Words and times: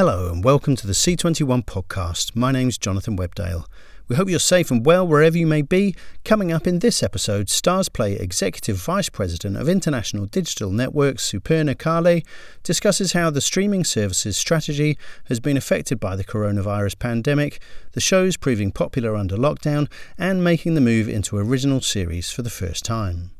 Hello 0.00 0.32
and 0.32 0.42
welcome 0.42 0.76
to 0.76 0.86
the 0.86 0.94
C21 0.94 1.66
podcast. 1.66 2.34
My 2.34 2.52
name's 2.52 2.78
Jonathan 2.78 3.18
Webdale. 3.18 3.66
We 4.08 4.16
hope 4.16 4.30
you're 4.30 4.38
safe 4.38 4.70
and 4.70 4.86
well 4.86 5.06
wherever 5.06 5.36
you 5.36 5.46
may 5.46 5.60
be. 5.60 5.94
Coming 6.24 6.50
up 6.50 6.66
in 6.66 6.78
this 6.78 7.02
episode, 7.02 7.48
Starzplay 7.48 8.18
Executive 8.18 8.78
Vice 8.78 9.10
President 9.10 9.58
of 9.58 9.68
International 9.68 10.24
Digital 10.24 10.70
Networks, 10.70 11.30
Superna 11.30 11.76
Kalle, 11.76 12.22
discusses 12.62 13.12
how 13.12 13.28
the 13.28 13.42
streaming 13.42 13.84
services 13.84 14.38
strategy 14.38 14.96
has 15.26 15.38
been 15.38 15.58
affected 15.58 16.00
by 16.00 16.16
the 16.16 16.24
coronavirus 16.24 16.98
pandemic, 16.98 17.60
the 17.92 18.00
shows 18.00 18.38
proving 18.38 18.72
popular 18.72 19.14
under 19.14 19.36
lockdown, 19.36 19.86
and 20.16 20.42
making 20.42 20.72
the 20.72 20.80
move 20.80 21.10
into 21.10 21.36
original 21.36 21.82
series 21.82 22.30
for 22.30 22.40
the 22.40 22.48
first 22.48 22.86
time. 22.86 23.32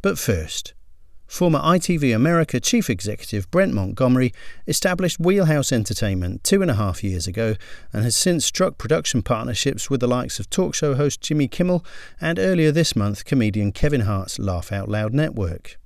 But 0.00 0.18
first, 0.18 0.72
Former 1.32 1.60
ITV 1.60 2.14
America 2.14 2.60
chief 2.60 2.90
executive 2.90 3.50
Brent 3.50 3.72
Montgomery 3.72 4.34
established 4.66 5.18
Wheelhouse 5.18 5.72
Entertainment 5.72 6.44
two 6.44 6.60
and 6.60 6.70
a 6.70 6.74
half 6.74 7.02
years 7.02 7.26
ago 7.26 7.54
and 7.90 8.04
has 8.04 8.14
since 8.14 8.44
struck 8.44 8.76
production 8.76 9.22
partnerships 9.22 9.88
with 9.88 10.00
the 10.00 10.06
likes 10.06 10.38
of 10.38 10.50
talk 10.50 10.74
show 10.74 10.94
host 10.94 11.22
Jimmy 11.22 11.48
Kimmel 11.48 11.86
and 12.20 12.38
earlier 12.38 12.70
this 12.70 12.94
month 12.94 13.24
comedian 13.24 13.72
Kevin 13.72 14.02
Hart's 14.02 14.38
Laugh 14.38 14.70
Out 14.70 14.90
Loud 14.90 15.14
network. 15.14 15.78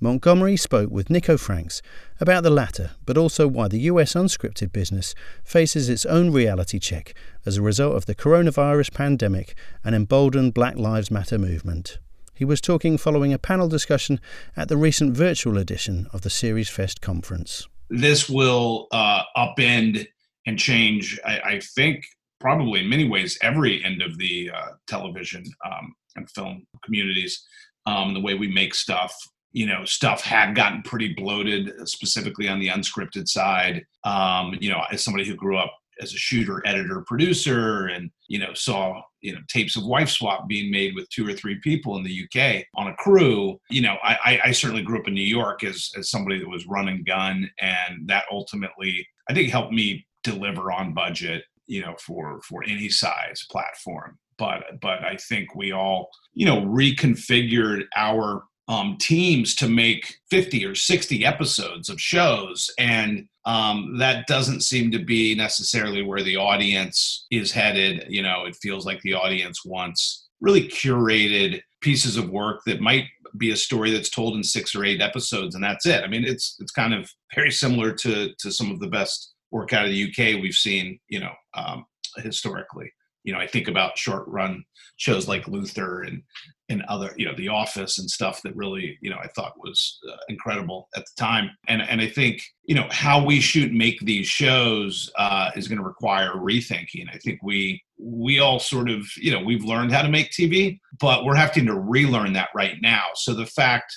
Montgomery 0.00 0.56
spoke 0.56 0.90
with 0.90 1.10
Nico 1.10 1.36
Franks 1.36 1.82
about 2.18 2.42
the 2.42 2.48
latter, 2.48 2.92
but 3.04 3.18
also 3.18 3.46
why 3.46 3.68
the 3.68 3.80
US 3.80 4.14
unscripted 4.14 4.72
business 4.72 5.14
faces 5.44 5.90
its 5.90 6.06
own 6.06 6.32
reality 6.32 6.78
check 6.78 7.12
as 7.44 7.58
a 7.58 7.62
result 7.62 7.96
of 7.96 8.06
the 8.06 8.14
coronavirus 8.14 8.94
pandemic 8.94 9.54
and 9.84 9.94
emboldened 9.94 10.54
Black 10.54 10.78
Lives 10.78 11.10
Matter 11.10 11.36
movement. 11.36 11.98
He 12.36 12.44
was 12.44 12.60
talking 12.60 12.98
following 12.98 13.32
a 13.32 13.38
panel 13.38 13.66
discussion 13.66 14.20
at 14.58 14.68
the 14.68 14.76
recent 14.76 15.16
virtual 15.16 15.56
edition 15.56 16.06
of 16.12 16.20
the 16.20 16.28
Series 16.28 16.68
Fest 16.68 17.00
conference. 17.00 17.66
This 17.88 18.28
will 18.28 18.88
uh, 18.92 19.22
upend 19.34 20.06
and 20.46 20.58
change, 20.58 21.18
I, 21.24 21.40
I, 21.40 21.60
think, 21.60 22.04
probably 22.38 22.80
in 22.80 22.90
many 22.90 23.08
ways, 23.08 23.38
every 23.40 23.82
end 23.82 24.02
of 24.02 24.18
the 24.18 24.50
uh, 24.54 24.72
television 24.86 25.44
um, 25.64 25.94
and 26.14 26.30
film 26.30 26.66
communities. 26.84 27.42
Um, 27.86 28.12
the 28.12 28.20
way 28.20 28.34
we 28.34 28.48
make 28.48 28.74
stuff, 28.74 29.14
you 29.52 29.64
know, 29.64 29.86
stuff 29.86 30.20
had 30.20 30.54
gotten 30.54 30.82
pretty 30.82 31.14
bloated, 31.14 31.88
specifically 31.88 32.48
on 32.48 32.58
the 32.58 32.68
unscripted 32.68 33.28
side. 33.28 33.86
Um, 34.04 34.58
you 34.60 34.68
know, 34.68 34.82
as 34.92 35.02
somebody 35.02 35.24
who 35.26 35.36
grew 35.36 35.56
up 35.56 35.74
as 36.00 36.12
a 36.12 36.16
shooter, 36.18 36.62
editor, 36.66 37.02
producer, 37.02 37.86
and 37.86 38.10
you 38.28 38.38
know 38.38 38.52
saw 38.54 39.00
you 39.20 39.34
know 39.34 39.40
tapes 39.48 39.76
of 39.76 39.84
wife 39.84 40.08
swap 40.08 40.48
being 40.48 40.70
made 40.70 40.94
with 40.94 41.08
two 41.10 41.26
or 41.26 41.32
three 41.32 41.58
people 41.60 41.96
in 41.96 42.04
the 42.04 42.24
UK 42.24 42.64
on 42.74 42.88
a 42.88 42.96
crew. 42.96 43.58
You 43.70 43.82
know, 43.82 43.96
I, 44.02 44.40
I 44.44 44.52
certainly 44.52 44.82
grew 44.82 44.98
up 44.98 45.08
in 45.08 45.14
New 45.14 45.20
York 45.20 45.64
as 45.64 45.90
as 45.96 46.10
somebody 46.10 46.38
that 46.38 46.48
was 46.48 46.66
run 46.66 46.88
and 46.88 47.04
gun, 47.04 47.50
and 47.60 48.08
that 48.08 48.24
ultimately 48.30 49.06
I 49.28 49.34
think 49.34 49.50
helped 49.50 49.72
me 49.72 50.06
deliver 50.22 50.72
on 50.72 50.94
budget. 50.94 51.44
You 51.66 51.82
know, 51.82 51.96
for 51.98 52.40
for 52.42 52.62
any 52.64 52.88
size 52.88 53.44
platform. 53.50 54.18
But 54.38 54.80
but 54.80 55.02
I 55.02 55.16
think 55.16 55.54
we 55.54 55.72
all 55.72 56.08
you 56.34 56.46
know 56.46 56.60
reconfigured 56.62 57.84
our 57.96 58.44
um, 58.68 58.96
teams 58.98 59.54
to 59.56 59.68
make 59.68 60.16
50 60.30 60.64
or 60.64 60.74
60 60.74 61.24
episodes 61.24 61.88
of 61.88 62.00
shows 62.00 62.70
and 62.78 63.28
um, 63.44 63.96
that 63.98 64.26
doesn't 64.26 64.62
seem 64.62 64.90
to 64.90 64.98
be 64.98 65.36
necessarily 65.36 66.02
where 66.02 66.22
the 66.22 66.36
audience 66.36 67.26
is 67.30 67.52
headed. 67.52 68.06
You 68.08 68.22
know 68.22 68.44
it 68.44 68.56
feels 68.56 68.84
like 68.84 69.00
the 69.02 69.14
audience 69.14 69.64
wants 69.64 70.26
really 70.40 70.68
curated 70.68 71.62
pieces 71.80 72.16
of 72.16 72.30
work 72.30 72.62
that 72.66 72.80
might 72.80 73.04
be 73.38 73.52
a 73.52 73.56
story 73.56 73.90
that's 73.90 74.10
told 74.10 74.34
in 74.34 74.42
six 74.42 74.74
or 74.74 74.84
eight 74.84 75.00
episodes 75.00 75.54
and 75.54 75.62
that's 75.62 75.86
it. 75.86 76.02
I 76.02 76.08
mean 76.08 76.24
it's 76.24 76.56
it's 76.58 76.72
kind 76.72 76.92
of 76.92 77.08
very 77.34 77.52
similar 77.52 77.92
to 77.92 78.32
to 78.38 78.50
some 78.50 78.70
of 78.72 78.80
the 78.80 78.88
best 78.88 79.34
work 79.52 79.72
out 79.72 79.84
of 79.84 79.92
the 79.92 80.10
uk 80.10 80.42
we've 80.42 80.54
seen 80.54 80.98
you 81.08 81.20
know 81.20 81.32
um, 81.54 81.86
historically 82.16 82.92
you 83.26 83.32
know, 83.32 83.40
I 83.40 83.46
think 83.46 83.68
about 83.68 83.98
short 83.98 84.26
run 84.28 84.64
shows 84.96 85.28
like 85.28 85.48
Luther 85.48 86.02
and 86.02 86.22
and 86.68 86.82
other, 86.88 87.12
you 87.16 87.26
know, 87.26 87.34
The 87.36 87.48
Office 87.48 87.98
and 87.98 88.10
stuff 88.10 88.40
that 88.42 88.56
really, 88.56 88.98
you 89.00 89.10
know, 89.10 89.18
I 89.22 89.28
thought 89.28 89.52
was 89.58 89.98
uh, 90.10 90.16
incredible 90.28 90.88
at 90.96 91.04
the 91.04 91.22
time. 91.22 91.50
And 91.68 91.82
and 91.82 92.00
I 92.00 92.08
think, 92.08 92.40
you 92.64 92.74
know, 92.76 92.86
how 92.90 93.22
we 93.22 93.40
shoot 93.40 93.72
make 93.72 94.00
these 94.00 94.26
shows 94.26 95.10
uh, 95.18 95.50
is 95.56 95.68
going 95.68 95.78
to 95.78 95.84
require 95.84 96.34
rethinking. 96.34 97.12
I 97.12 97.18
think 97.18 97.40
we 97.42 97.82
we 97.98 98.38
all 98.38 98.60
sort 98.60 98.88
of, 98.88 99.04
you 99.16 99.32
know, 99.32 99.42
we've 99.42 99.64
learned 99.64 99.92
how 99.92 100.02
to 100.02 100.08
make 100.08 100.30
TV, 100.30 100.78
but 101.00 101.24
we're 101.24 101.34
having 101.34 101.66
to 101.66 101.74
relearn 101.74 102.32
that 102.34 102.50
right 102.54 102.76
now. 102.80 103.06
So 103.14 103.34
the 103.34 103.46
fact 103.46 103.92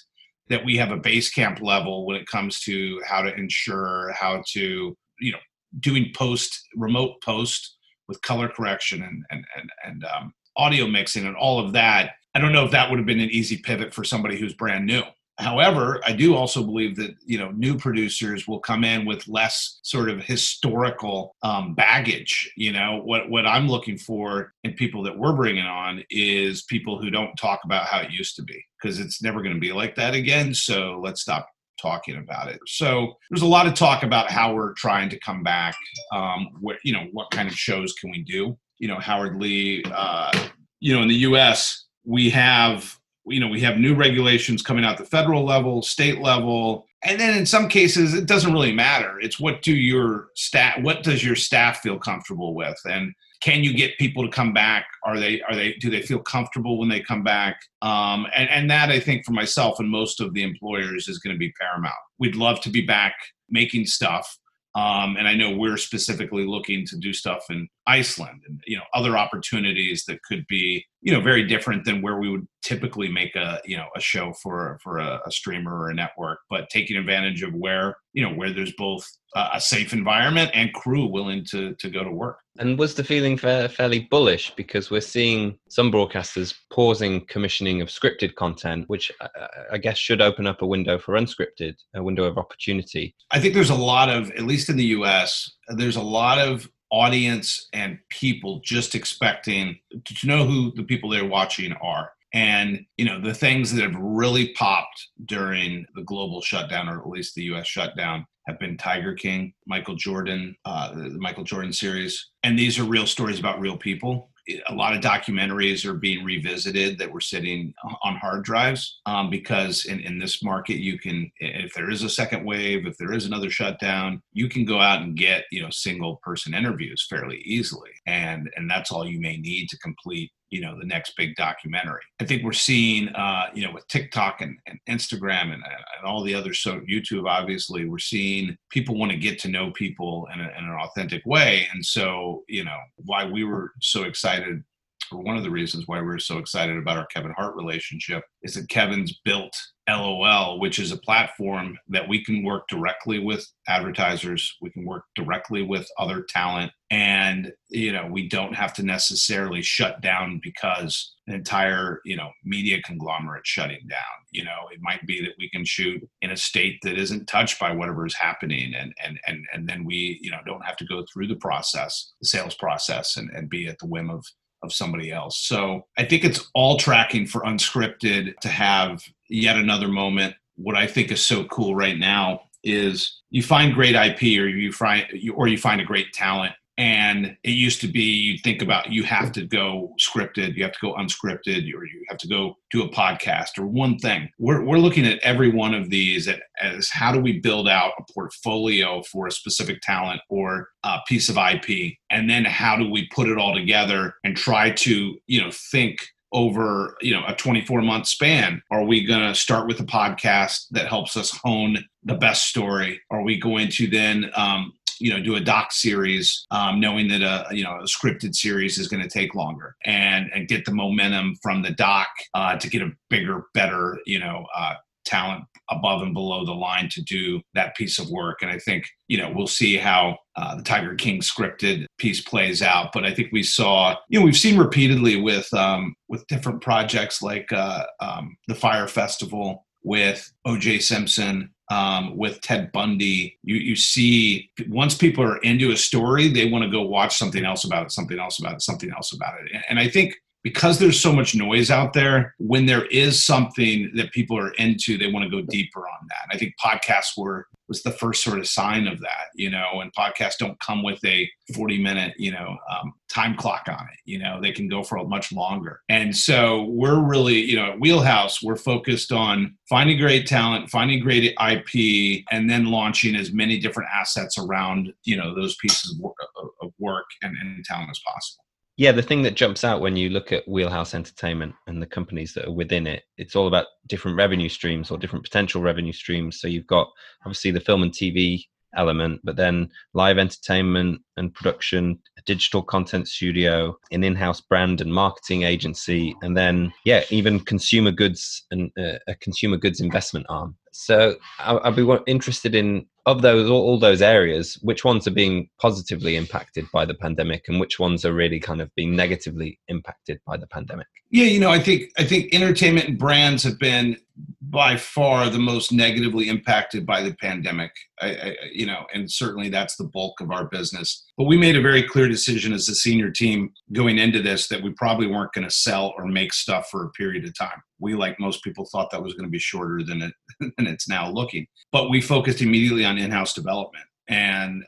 that 0.50 0.66
we 0.66 0.76
have 0.78 0.92
a 0.92 0.98
base 0.98 1.30
camp 1.30 1.62
level 1.62 2.08
when 2.08 2.16
it 2.16 2.26
comes 2.26 2.62
to 2.62 3.00
how 3.06 3.22
to 3.22 3.34
ensure 3.36 4.12
how 4.14 4.42
to, 4.54 4.98
you 5.20 5.32
know, 5.32 5.38
doing 5.80 6.12
post 6.16 6.68
remote 6.76 7.22
post 7.22 7.76
with 8.10 8.22
color 8.22 8.50
correction 8.50 9.02
and 9.04 9.24
and 9.32 9.46
and, 9.56 9.70
and 9.86 10.06
um, 10.06 10.34
audio 10.58 10.86
mixing 10.88 11.26
and 11.26 11.38
all 11.38 11.64
of 11.66 11.72
that. 11.72 12.12
I 12.36 12.40
don't 12.40 12.52
know 12.52 12.66
if 12.66 12.72
that 12.72 12.90
would 12.90 13.00
have 13.00 13.06
been 13.06 13.22
an 13.22 13.30
easy 13.30 13.58
pivot 13.58 13.94
for 13.94 14.04
somebody 14.04 14.38
who's 14.38 14.54
brand 14.54 14.86
new. 14.86 15.04
However, 15.38 16.02
I 16.06 16.12
do 16.12 16.36
also 16.36 16.62
believe 16.64 16.98
that 16.98 17.16
you 17.26 17.38
know 17.38 17.52
new 17.52 17.78
producers 17.78 18.46
will 18.46 18.60
come 18.60 18.84
in 18.84 19.06
with 19.06 19.26
less 19.30 19.80
sort 19.84 20.10
of 20.10 20.22
historical 20.22 21.38
um, 21.44 21.76
baggage. 21.76 22.52
You 22.58 22.74
know 22.74 23.02
what 23.06 23.30
what 23.30 23.48
I'm 23.48 23.70
looking 23.70 23.98
for 23.98 24.54
in 24.66 24.74
people 24.74 25.02
that 25.04 25.18
we're 25.18 25.36
bringing 25.36 25.66
on 25.66 26.04
is 26.10 26.64
people 26.64 27.00
who 27.00 27.10
don't 27.10 27.36
talk 27.38 27.62
about 27.64 27.86
how 27.86 28.02
it 28.02 28.12
used 28.12 28.36
to 28.36 28.44
be 28.44 28.62
because 28.82 29.00
it's 29.00 29.24
never 29.24 29.42
going 29.42 29.56
to 29.56 29.62
be 29.62 29.72
like 29.72 29.96
that 29.96 30.14
again. 30.14 30.54
So 30.54 31.00
let's 31.02 31.22
stop 31.22 31.48
talking 31.82 32.18
about 32.18 32.50
it. 32.50 32.60
So 32.68 33.14
there's 33.30 33.42
a 33.42 33.48
lot 33.48 33.68
of 33.68 33.74
talk 33.74 34.04
about 34.04 34.30
how 34.30 34.54
we're 34.54 34.74
trying 34.74 35.10
to 35.10 35.20
come 35.20 35.44
back. 35.44 35.76
Um, 36.14 36.50
what 36.60 36.78
you 36.84 36.94
know, 36.94 37.08
what 37.12 37.32
kind 37.32 37.48
of 37.48 37.56
shows 37.56 37.94
can 37.94 38.12
we 38.12 38.24
do? 38.24 38.58
You 38.78 38.88
know, 38.88 39.00
Howard 39.00 39.40
Lee. 39.42 39.84
Uh, 39.92 40.32
you 40.80 40.96
know, 40.96 41.02
in 41.02 41.10
the 41.10 41.16
U.S., 41.16 41.86
we 42.06 42.30
have 42.30 42.98
you 43.26 43.40
know 43.40 43.48
we 43.48 43.62
have 43.62 43.78
new 43.78 43.96
regulations 43.96 44.62
coming 44.62 44.86
out 44.86 44.98
the 44.98 45.06
federal 45.06 45.44
level, 45.44 45.82
state 45.82 46.20
level, 46.20 46.86
and 47.04 47.20
then 47.20 47.38
in 47.38 47.46
some 47.46 47.68
cases 47.68 48.14
it 48.14 48.26
doesn't 48.26 48.54
really 48.54 48.74
matter. 48.74 49.20
It's 49.20 49.40
what 49.40 49.62
do 49.62 49.74
your 49.74 50.28
staff, 50.36 50.82
what 50.82 51.04
does 51.04 51.24
your 51.24 51.36
staff 51.36 51.80
feel 51.80 51.98
comfortable 51.98 52.54
with, 52.54 52.80
and 52.86 53.14
can 53.42 53.64
you 53.64 53.74
get 53.74 53.98
people 53.98 54.24
to 54.24 54.30
come 54.30 54.54
back? 54.54 54.86
Are 55.06 55.18
they 55.18 55.42
are 55.42 55.56
they 55.56 55.74
do 55.74 55.90
they 55.90 56.02
feel 56.02 56.20
comfortable 56.20 56.78
when 56.78 56.90
they 56.90 57.00
come 57.00 57.24
back? 57.24 57.60
Um, 57.82 58.28
and 58.36 58.50
and 58.50 58.70
that 58.70 58.90
i 58.90 59.00
think 59.00 59.26
for 59.26 59.32
myself 59.32 59.80
and 59.80 59.90
most 59.90 60.20
of 60.20 60.34
the 60.34 60.44
employers 60.44 61.08
is 61.08 61.20
going 61.20 61.36
to 61.36 61.40
be 61.40 61.52
paramount. 61.54 61.96
We'd 62.18 62.36
love 62.36 62.62
to 62.62 62.70
be 62.70 62.82
back 62.86 63.16
making 63.50 63.86
stuff 63.86 64.38
um, 64.76 65.18
and 65.18 65.28
I 65.28 65.34
know 65.34 65.56
we're 65.56 65.78
specifically 65.78 66.46
looking 66.46 66.86
to 66.88 66.98
do 66.98 67.12
stuff 67.12 67.46
in 67.50 67.68
Iceland 67.90 68.44
and 68.48 68.62
you 68.68 68.78
know 68.78 68.84
other 68.94 69.18
opportunities 69.18 70.06
that 70.08 70.22
could 70.24 70.46
be 70.48 70.86
you 71.02 71.12
know 71.12 71.22
very 71.22 71.46
different 71.48 71.86
than 71.86 72.02
where 72.02 72.20
we 72.20 72.30
would 72.30 72.48
typically 72.62 73.10
make 73.10 73.36
a 73.36 73.60
you 73.66 73.76
know 73.76 73.88
a 73.96 74.00
show 74.00 74.32
for 74.34 74.80
for 74.84 75.00
a, 75.00 75.20
a 75.26 75.32
streamer 75.32 75.76
or 75.76 75.90
a 75.90 75.94
network, 75.94 76.40
but 76.50 76.70
taking 76.70 76.98
advantage 76.98 77.42
of 77.42 77.54
where 77.54 77.98
you 78.14 78.22
know 78.24 78.34
where 78.34 78.54
there's 78.54 78.74
both 78.74 79.06
a 79.36 79.62
safe 79.62 79.94
environment 79.94 80.50
and 80.54 80.74
crew 80.74 81.06
willing 81.06 81.44
to 81.46 81.74
to 81.76 81.90
go 81.90 82.04
to 82.04 82.12
work. 82.12 82.38
And 82.60 82.78
was 82.78 82.94
the 82.94 83.04
feeling 83.04 83.38
fa- 83.38 83.70
fairly 83.70 84.08
bullish 84.12 84.52
because 84.56 84.92
we're 84.92 85.02
seeing 85.02 85.58
some 85.70 85.92
broadcasters 85.92 86.54
pausing 86.72 87.26
commissioning 87.28 87.82
of 87.82 87.88
scripted 87.88 88.36
content, 88.36 88.86
which 88.88 89.12
I, 89.22 89.28
I 89.74 89.78
guess 89.78 89.98
should 89.98 90.22
open 90.22 90.46
up 90.46 90.62
a 90.62 90.68
window 90.68 91.00
for 91.00 91.16
unscripted, 91.16 91.76
a 91.96 92.04
window 92.04 92.26
of 92.26 92.38
opportunity. 92.38 93.16
I 93.32 93.40
think 93.40 93.54
there's 93.54 93.70
a 93.70 93.76
lot 93.76 94.10
of, 94.10 94.30
at 94.32 94.44
least 94.44 94.70
in 94.70 94.76
the 94.76 94.92
U.S., 94.98 95.50
there's 95.70 95.96
a 95.96 96.02
lot 96.02 96.38
of 96.38 96.70
audience 96.92 97.68
and 97.74 98.00
people 98.10 98.62
just 98.64 98.96
expecting 98.96 99.80
to 100.06 100.28
know 100.28 100.46
who 100.46 100.72
the 100.76 100.84
people 100.84 101.10
they're 101.10 101.26
watching 101.26 101.74
are. 101.74 102.12
And 102.32 102.86
you 102.98 103.06
know 103.06 103.20
the 103.20 103.34
things 103.34 103.74
that 103.74 103.82
have 103.82 104.00
really 104.00 104.54
popped 104.54 105.08
during 105.26 105.86
the 105.96 106.04
global 106.04 106.42
shutdown, 106.42 106.88
or 106.88 107.00
at 107.00 107.10
least 107.10 107.34
the 107.34 107.44
U.S. 107.44 107.66
shutdown, 107.66 108.28
have 108.46 108.60
been 108.60 108.78
Tiger 108.78 109.16
King, 109.16 109.54
Michael 109.66 109.96
Jordan, 109.96 110.56
uh, 110.66 110.94
the 110.94 111.18
Michael 111.18 111.44
Jordan 111.44 111.74
series, 111.74 112.30
and 112.44 112.58
these 112.58 112.78
are 112.78 112.84
real 112.84 113.08
stories 113.08 113.40
about 113.40 113.60
real 113.60 113.78
people. 113.78 114.29
A 114.68 114.74
lot 114.74 114.96
of 114.96 115.02
documentaries 115.02 115.86
are 115.86 115.94
being 115.94 116.24
revisited 116.24 116.98
that 116.98 117.12
were 117.12 117.22
sitting 117.22 117.74
on 118.04 118.16
hard 118.16 118.44
drives 118.44 119.00
um, 119.06 119.30
because 119.30 119.86
in, 119.86 120.00
in 120.00 120.20
this 120.20 120.44
market, 120.44 120.78
you 120.78 120.98
can, 120.98 121.32
if 121.40 121.74
there 121.74 121.90
is 121.90 122.04
a 122.04 122.10
second 122.10 122.46
wave, 122.46 122.86
if 122.86 122.98
there 122.98 123.14
is 123.14 123.26
another 123.26 123.50
shutdown, 123.50 124.22
you 124.34 124.50
can 124.50 124.66
go 124.66 124.80
out 124.80 125.02
and 125.02 125.18
get 125.18 125.46
you 125.52 125.62
know 125.62 125.70
single 125.70 126.20
person 126.24 126.54
interviews 126.54 127.06
fairly 127.10 127.38
easily, 127.46 127.92
and 128.06 128.50
and 128.56 128.70
that's 128.70 128.92
all 128.92 129.08
you 129.08 129.20
may 129.20 129.38
need 129.38 129.68
to 129.70 129.78
complete 129.80 130.32
you 130.50 130.62
know 130.62 130.78
the 130.78 130.86
next 130.86 131.16
big 131.16 131.36
documentary. 131.36 132.02
I 132.20 132.26
think 132.26 132.44
we're 132.44 132.54
seeing 132.54 133.10
uh, 133.10 133.48
you 133.54 133.66
know 133.66 133.74
with 133.74 133.88
tiktok 133.88 134.42
and, 134.42 134.58
and 134.68 134.80
instagram 134.90 135.54
and, 135.54 135.64
and 135.64 136.06
all 136.06 136.24
the 136.24 136.36
other 136.36 136.54
so 136.54 136.82
youtube 136.82 137.28
obviously 137.28 137.86
we're 137.86 138.00
seeing 138.00 138.58
people 138.70 138.98
want 138.98 139.12
to 139.12 139.18
get 139.18 139.40
to 139.40 139.50
know 139.50 139.72
people 139.72 140.28
in, 140.34 140.40
a, 140.40 140.44
in 140.58 140.66
an 140.66 140.78
authentic 140.82 141.26
way. 141.26 141.68
And 141.74 141.86
so 141.86 142.44
you 142.48 142.64
know 142.64 142.78
why 142.98 143.26
we 143.26 143.44
were 143.44 143.72
so 143.82 144.04
excited 144.04 144.64
or 145.12 145.24
one 145.24 145.38
of 145.38 145.44
the 145.44 145.50
reasons 145.50 145.88
why 145.88 146.02
we're 146.02 146.20
so 146.20 146.38
excited 146.38 146.78
about 146.78 146.98
our 146.98 147.08
Kevin 147.08 147.34
Hart 147.36 147.56
relationship 147.56 148.24
is 148.44 148.54
that 148.54 148.70
Kevin's 148.70 149.20
built 149.26 149.56
LOL, 149.90 150.60
which 150.60 150.80
is 150.80 150.92
a 150.92 150.98
platform 150.98 151.78
that 151.88 152.08
we 152.08 152.24
can 152.24 152.44
work 152.44 152.68
directly 152.68 153.20
with 153.20 153.46
advertisers, 153.68 154.56
we 154.62 154.70
can 154.70 154.86
work 154.86 155.04
directly 155.16 155.64
with 155.64 155.88
other 155.98 156.24
talent, 156.24 156.72
and 156.92 157.52
you 157.70 157.92
know 157.92 158.08
we 158.10 158.28
don't 158.28 158.56
have 158.56 158.74
to 158.74 158.84
necessarily 158.84 159.62
shut 159.62 160.02
down 160.02 160.40
because 160.44 161.16
an 161.28 161.36
entire 161.36 162.02
you 162.06 162.16
know 162.16 162.32
media 162.44 162.82
conglomerate 162.84 163.46
shutting 163.46 163.86
down. 163.88 164.00
You 164.32 164.44
know, 164.44 164.68
it 164.72 164.80
might 164.82 165.06
be 165.06 165.22
that 165.22 165.34
we 165.40 165.50
can 165.50 165.66
shoot 165.66 166.08
in 166.22 166.32
a 166.32 166.38
state 166.38 166.80
that 166.84 166.98
isn't 166.98 167.28
touched 167.28 167.60
by 167.60 167.72
whatever 167.72 168.06
is 168.06 168.16
happening, 168.16 168.74
and 168.74 168.94
and 169.04 169.20
and 169.28 169.46
and 169.54 169.68
then 169.68 169.84
we 169.86 170.20
you 170.22 170.32
know 170.32 170.40
don't 170.46 170.66
have 170.66 170.78
to 170.78 170.86
go 170.86 171.06
through 171.12 171.28
the 171.28 171.36
process, 171.36 172.14
the 172.22 172.28
sales 172.28 172.56
process, 172.56 173.18
and 173.18 173.30
and 173.32 173.50
be 173.50 173.68
at 173.68 173.80
the 173.80 173.88
whim 173.88 174.10
of 174.10 174.26
of 174.62 174.74
somebody 174.74 175.12
else. 175.12 175.40
So 175.40 175.86
I 175.98 176.06
think 176.06 176.24
it's 176.24 176.50
all 176.54 176.78
tracking 176.78 177.26
for 177.26 177.42
unscripted 177.42 178.38
to 178.40 178.48
have 178.50 179.04
yet 179.30 179.58
another 179.58 179.88
moment. 179.88 180.36
What 180.56 180.76
I 180.76 180.88
think 180.88 181.12
is 181.12 181.26
so 181.26 181.46
cool 181.46 181.76
right 181.76 181.98
now 181.98 182.42
is 182.64 183.22
you 183.30 183.42
find 183.42 183.74
great 183.74 183.96
IP 183.96 184.22
or 184.40 184.48
you 184.48 184.72
find 184.72 185.06
or 185.34 185.48
you 185.48 185.58
find 185.58 185.80
a 185.80 185.86
great 185.86 186.12
talent 186.14 186.54
and 186.80 187.36
it 187.44 187.52
used 187.52 187.82
to 187.82 187.90
be 187.90 188.02
you 188.02 188.38
think 188.38 188.62
about 188.62 188.90
you 188.90 189.04
have 189.04 189.34
to 189.34 189.46
go 189.46 189.94
scripted 190.00 190.56
you 190.56 190.64
have 190.64 190.72
to 190.72 190.80
go 190.82 190.94
unscripted 190.94 191.64
or 191.76 191.84
you 191.84 192.06
have 192.08 192.18
to 192.18 192.28
go 192.28 192.58
do 192.72 192.84
a 192.84 192.90
podcast 192.90 193.58
or 193.58 193.68
one 193.68 193.98
thing. 193.98 194.30
We're, 194.40 194.64
we're 194.64 194.78
looking 194.78 195.06
at 195.06 195.20
every 195.20 195.52
one 195.52 195.74
of 195.74 195.90
these 195.90 196.30
as 196.62 196.90
how 196.90 197.12
do 197.12 197.20
we 197.20 197.40
build 197.40 197.68
out 197.68 197.94
a 198.00 198.14
portfolio 198.14 199.04
for 199.04 199.28
a 199.28 199.32
specific 199.32 199.82
talent 199.82 200.22
or 200.30 200.70
a 200.84 201.00
piece 201.06 201.28
of 201.28 201.38
ip 201.38 201.94
and 202.10 202.30
then 202.30 202.46
how 202.46 202.78
do 202.78 202.90
we 202.90 203.10
put 203.14 203.28
it 203.28 203.38
all 203.38 203.54
together 203.54 204.16
and 204.24 204.38
try 204.38 204.72
to 204.72 205.18
you 205.28 205.42
know 205.42 205.52
think 205.52 206.08
over 206.32 206.96
you 207.02 207.14
know 207.14 207.24
a 207.28 207.36
24 207.36 207.82
month 207.82 208.08
span. 208.08 208.62
Are 208.72 208.84
we 208.84 209.06
going 209.06 209.22
to 209.22 209.36
start 209.36 209.68
with 209.68 209.80
a 209.80 209.86
podcast 209.86 210.68
that 210.72 210.88
helps 210.88 211.18
us 211.18 211.32
hone 211.32 211.78
the 212.04 212.16
best 212.16 212.48
story? 212.48 213.02
Are 213.10 213.24
we 213.24 213.40
going 213.40 213.70
to 213.70 213.88
then 213.88 214.32
um, 214.36 214.74
you 215.00 215.12
know 215.12 215.22
do 215.22 215.36
a 215.36 215.42
doc 215.42 215.72
series 215.72 216.46
um, 216.52 216.80
knowing 216.80 217.08
that 217.08 217.22
a 217.22 217.56
you 217.56 217.64
know 217.64 217.80
a 217.80 217.84
scripted 217.84 218.36
series 218.36 218.78
is 218.78 218.88
going 218.88 219.02
to 219.02 219.10
take 219.10 219.36
longer 219.36 219.76
and 219.86 220.30
and 220.34 220.48
get 220.48 220.66
the 220.66 220.74
momentum 220.74 221.36
from 221.42 221.62
the 221.62 221.72
doc 221.72 222.08
uh, 222.34 222.56
to 222.56 222.70
get 222.70 222.82
a 222.82 222.92
bigger 223.10 223.46
better 223.54 223.98
you 224.06 224.20
know 224.20 224.46
uh, 224.56 224.76
talent 225.06 225.44
above 225.72 226.02
and 226.02 226.14
below 226.14 226.46
the 226.46 226.54
line 226.54 226.90
to 226.90 227.02
do 227.02 227.42
that 227.54 227.76
piece 227.76 228.00
of 228.00 228.10
work. 228.10 228.40
And 228.42 228.52
i 228.52 228.58
think 228.60 228.88
you 229.08 229.18
know 229.18 229.32
we'll 229.34 229.48
see 229.48 229.76
how 229.76 230.18
uh, 230.36 230.56
the 230.56 230.64
tiger 230.64 230.96
king 230.96 231.22
scripted 231.22 231.86
piece 231.98 232.22
plays 232.22 232.62
out. 232.62 232.92
But 232.94 233.06
i 233.06 233.14
think 233.14 233.30
we 233.32 233.44
saw 233.44 233.96
you 234.10 234.20
know 234.20 234.26
we've 234.26 234.38
seen 234.38 234.58
repeatedly 234.58 235.22
with 235.22 235.52
um, 235.54 235.96
with 236.08 236.26
different 236.28 236.62
projects 236.62 237.22
like 237.22 237.52
uh, 237.52 237.86
um, 238.00 238.38
the 238.48 238.56
Fire 238.56 238.88
Festival 238.88 239.66
with 239.84 240.32
oj 240.46 240.82
simpson 240.82 241.50
um, 241.70 242.18
with 242.18 242.42
Ted 242.42 242.72
Bundy, 242.72 243.38
you 243.44 243.56
you 243.56 243.76
see 243.76 244.50
once 244.68 244.96
people 244.96 245.24
are 245.24 245.38
into 245.38 245.72
a 245.72 245.78
story, 245.78 246.28
they 246.28 246.50
want 246.50 246.64
to 246.64 246.70
go 246.72 246.82
watch 246.82 247.18
something 247.18 247.46
else 247.46 247.64
about 247.64 247.86
it, 247.86 247.92
something 247.92 248.20
else 248.20 248.40
about 248.40 248.54
it, 248.54 248.62
something 248.62 248.92
else 248.92 249.14
about 249.14 249.36
it. 249.42 249.52
And, 249.54 249.64
and 249.70 249.80
I 249.80 249.88
think 249.88 250.16
because 250.44 250.80
there's 250.80 251.00
so 251.00 251.14
much 251.14 251.36
noise 251.36 251.70
out 251.70 251.94
there, 251.94 252.34
when 252.40 252.66
there 252.66 252.86
is 252.86 253.24
something 253.24 253.92
that 253.96 254.12
people 254.12 254.38
are 254.38 254.52
into, 254.54 254.98
they 254.98 255.12
want 255.12 255.24
to 255.24 255.30
go 255.30 255.46
deeper 255.50 255.82
on 255.82 256.08
that. 256.08 256.34
I 256.34 256.38
think 256.38 256.54
podcasts 256.64 257.18
were 257.18 257.48
was 257.70 257.84
the 257.84 257.92
first 257.92 258.24
sort 258.24 258.40
of 258.40 258.48
sign 258.48 258.88
of 258.88 259.00
that, 259.00 259.28
you 259.36 259.50
know, 259.50 259.80
and 259.80 259.94
podcasts 259.94 260.38
don't 260.40 260.60
come 260.60 260.82
with 260.84 261.00
a 261.06 261.30
40 261.54 261.82
minute, 261.82 262.16
you 262.18 262.32
know, 262.32 262.58
um, 262.70 262.94
time 263.10 263.38
clock 263.38 263.66
on 263.68 263.76
it. 263.94 264.00
You 264.06 264.18
know, 264.18 264.42
they 264.42 264.52
can 264.52 264.68
go 264.68 264.84
for 264.84 265.02
much 265.06 265.32
longer. 265.32 265.80
And 265.88 266.16
so 266.16 266.64
we're 266.64 267.00
really, 267.00 267.40
you 267.40 267.56
know, 267.56 267.72
at 267.72 267.80
Wheelhouse, 267.80 268.42
we're 268.42 268.56
focused 268.56 269.12
on 269.12 269.56
finding 269.70 270.00
great 270.00 270.26
talent, 270.26 270.70
finding 270.70 271.00
great 271.00 271.36
IP, 271.40 272.26
and 272.32 272.50
then 272.50 272.66
launching 272.66 273.16
as 273.16 273.32
many 273.32 273.60
different 273.60 273.90
assets 273.94 274.38
around, 274.38 274.92
you 275.04 275.16
know, 275.16 275.36
those 275.36 275.56
pieces 275.58 275.94
of 275.94 276.00
work, 276.00 276.16
of 276.62 276.74
work 276.80 277.06
and, 277.22 277.38
and 277.40 277.64
talent 277.64 277.92
as 277.92 278.02
possible. 278.06 278.44
Yeah, 278.80 278.94
the 278.94 279.02
thing 279.02 279.24
that 279.24 279.36
jumps 279.36 279.66
out 279.66 279.82
when 279.82 279.98
you 279.98 280.08
look 280.08 280.32
at 280.32 280.48
Wheelhouse 280.48 280.94
Entertainment 280.94 281.54
and 281.68 281.82
the 281.82 281.86
companies 281.86 282.34
that 282.34 282.46
are 282.48 282.54
within 282.54 282.88
it, 282.88 283.04
it's 283.18 283.36
all 283.36 283.46
about 283.46 283.66
different 283.88 284.16
revenue 284.16 284.48
streams 284.48 284.90
or 284.90 284.98
different 284.98 285.26
potential 285.26 285.62
revenue 285.62 285.92
streams. 285.92 286.40
So 286.40 286.48
you've 286.48 286.66
got 286.66 286.88
obviously 287.26 287.52
the 287.52 287.60
film 287.60 287.84
and 287.84 287.92
TV 287.92 288.46
element, 288.78 289.20
but 289.26 289.36
then 289.36 289.70
live 289.94 290.18
entertainment 290.18 291.02
and 291.18 291.34
production, 291.34 292.00
a 292.18 292.22
digital 292.22 292.62
content 292.62 293.10
studio, 293.10 293.78
an 293.92 294.06
in-house 294.06 294.40
brand 294.40 294.80
and 294.80 294.94
marketing 294.94 295.44
agency, 295.44 296.16
and 296.22 296.38
then 296.38 296.72
yeah, 296.86 297.04
even 297.10 297.42
consumer 297.42 297.92
goods 297.92 298.46
and 298.50 298.72
uh, 298.80 298.98
a 299.10 299.16
consumer 299.16 299.58
goods 299.58 299.82
investment 299.82 300.26
arm. 300.30 300.56
So 300.72 301.18
I'd 301.40 301.76
be 301.76 301.86
interested 302.08 302.56
in 302.56 302.86
of 303.10 303.22
those 303.22 303.50
all, 303.50 303.62
all, 303.62 303.80
those 303.80 304.02
areas, 304.02 304.58
which 304.62 304.86
ones 304.86 305.08
are 305.08 305.12
being 305.12 305.50
positively 305.60 306.16
impacted 306.16 306.66
by 306.72 306.86
the 306.86 306.94
pandemic, 306.94 307.48
and 307.48 307.60
which 307.60 307.80
ones 307.80 308.06
are 308.06 308.14
really 308.14 308.40
kind 308.40 308.62
of 308.62 308.74
being 308.76 308.96
negatively 308.96 309.60
impacted 309.68 310.20
by 310.26 310.38
the 310.38 310.48
pandemic? 310.48 310.88
Yeah, 311.12 311.26
you 311.26 311.40
know, 311.40 311.50
I 311.50 311.60
think 311.60 311.90
I 311.98 312.04
think 312.04 312.34
entertainment 312.34 312.88
and 312.88 312.98
brands 312.98 313.44
have 313.44 313.58
been 313.58 313.98
by 314.42 314.78
far 314.78 315.30
the 315.30 315.40
most 315.40 315.72
negatively 315.72 316.30
impacted 316.30 316.86
by 316.86 317.02
the 317.02 317.14
pandemic. 317.16 317.72
I, 318.02 318.08
I, 318.08 318.36
you 318.52 318.66
know, 318.66 318.86
and 318.94 319.12
certainly 319.12 319.50
that's 319.50 319.76
the 319.76 319.86
bulk 319.86 320.22
of 320.22 320.32
our 320.32 320.46
business. 320.46 321.06
But 321.18 321.26
we 321.26 321.38
made 321.38 321.56
a 321.56 321.62
very 321.62 321.84
clear 321.84 322.08
decision 322.08 322.54
as 322.54 322.70
a 322.70 322.76
senior 322.76 323.12
team 323.12 323.52
going 323.74 323.98
into 323.98 324.22
this 324.22 324.48
that 324.48 324.62
we 324.62 324.72
probably 324.72 325.08
weren't 325.08 325.34
going 325.34 325.48
to 325.48 325.54
sell 325.54 325.94
or 325.98 326.06
make 326.06 326.34
stuff 326.34 326.70
for 326.70 326.86
a 326.86 326.92
period 326.92 327.26
of 327.26 327.38
time. 327.38 327.62
We, 327.80 327.96
like 327.96 328.20
most 328.20 328.44
people, 328.44 328.68
thought 328.72 328.92
that 328.92 329.04
was 329.04 329.14
going 329.14 329.28
to 329.28 329.32
be 329.32 329.40
shorter 329.40 329.82
than 329.84 330.02
it 330.02 330.14
than 330.40 330.68
it's 330.68 330.88
now 330.88 331.10
looking. 331.10 331.48
But 331.72 331.90
we 331.90 332.02
focused 332.02 332.42
immediately 332.42 332.86
on 332.86 332.99
in-house 333.00 333.34
development, 333.34 333.86
and 334.08 334.64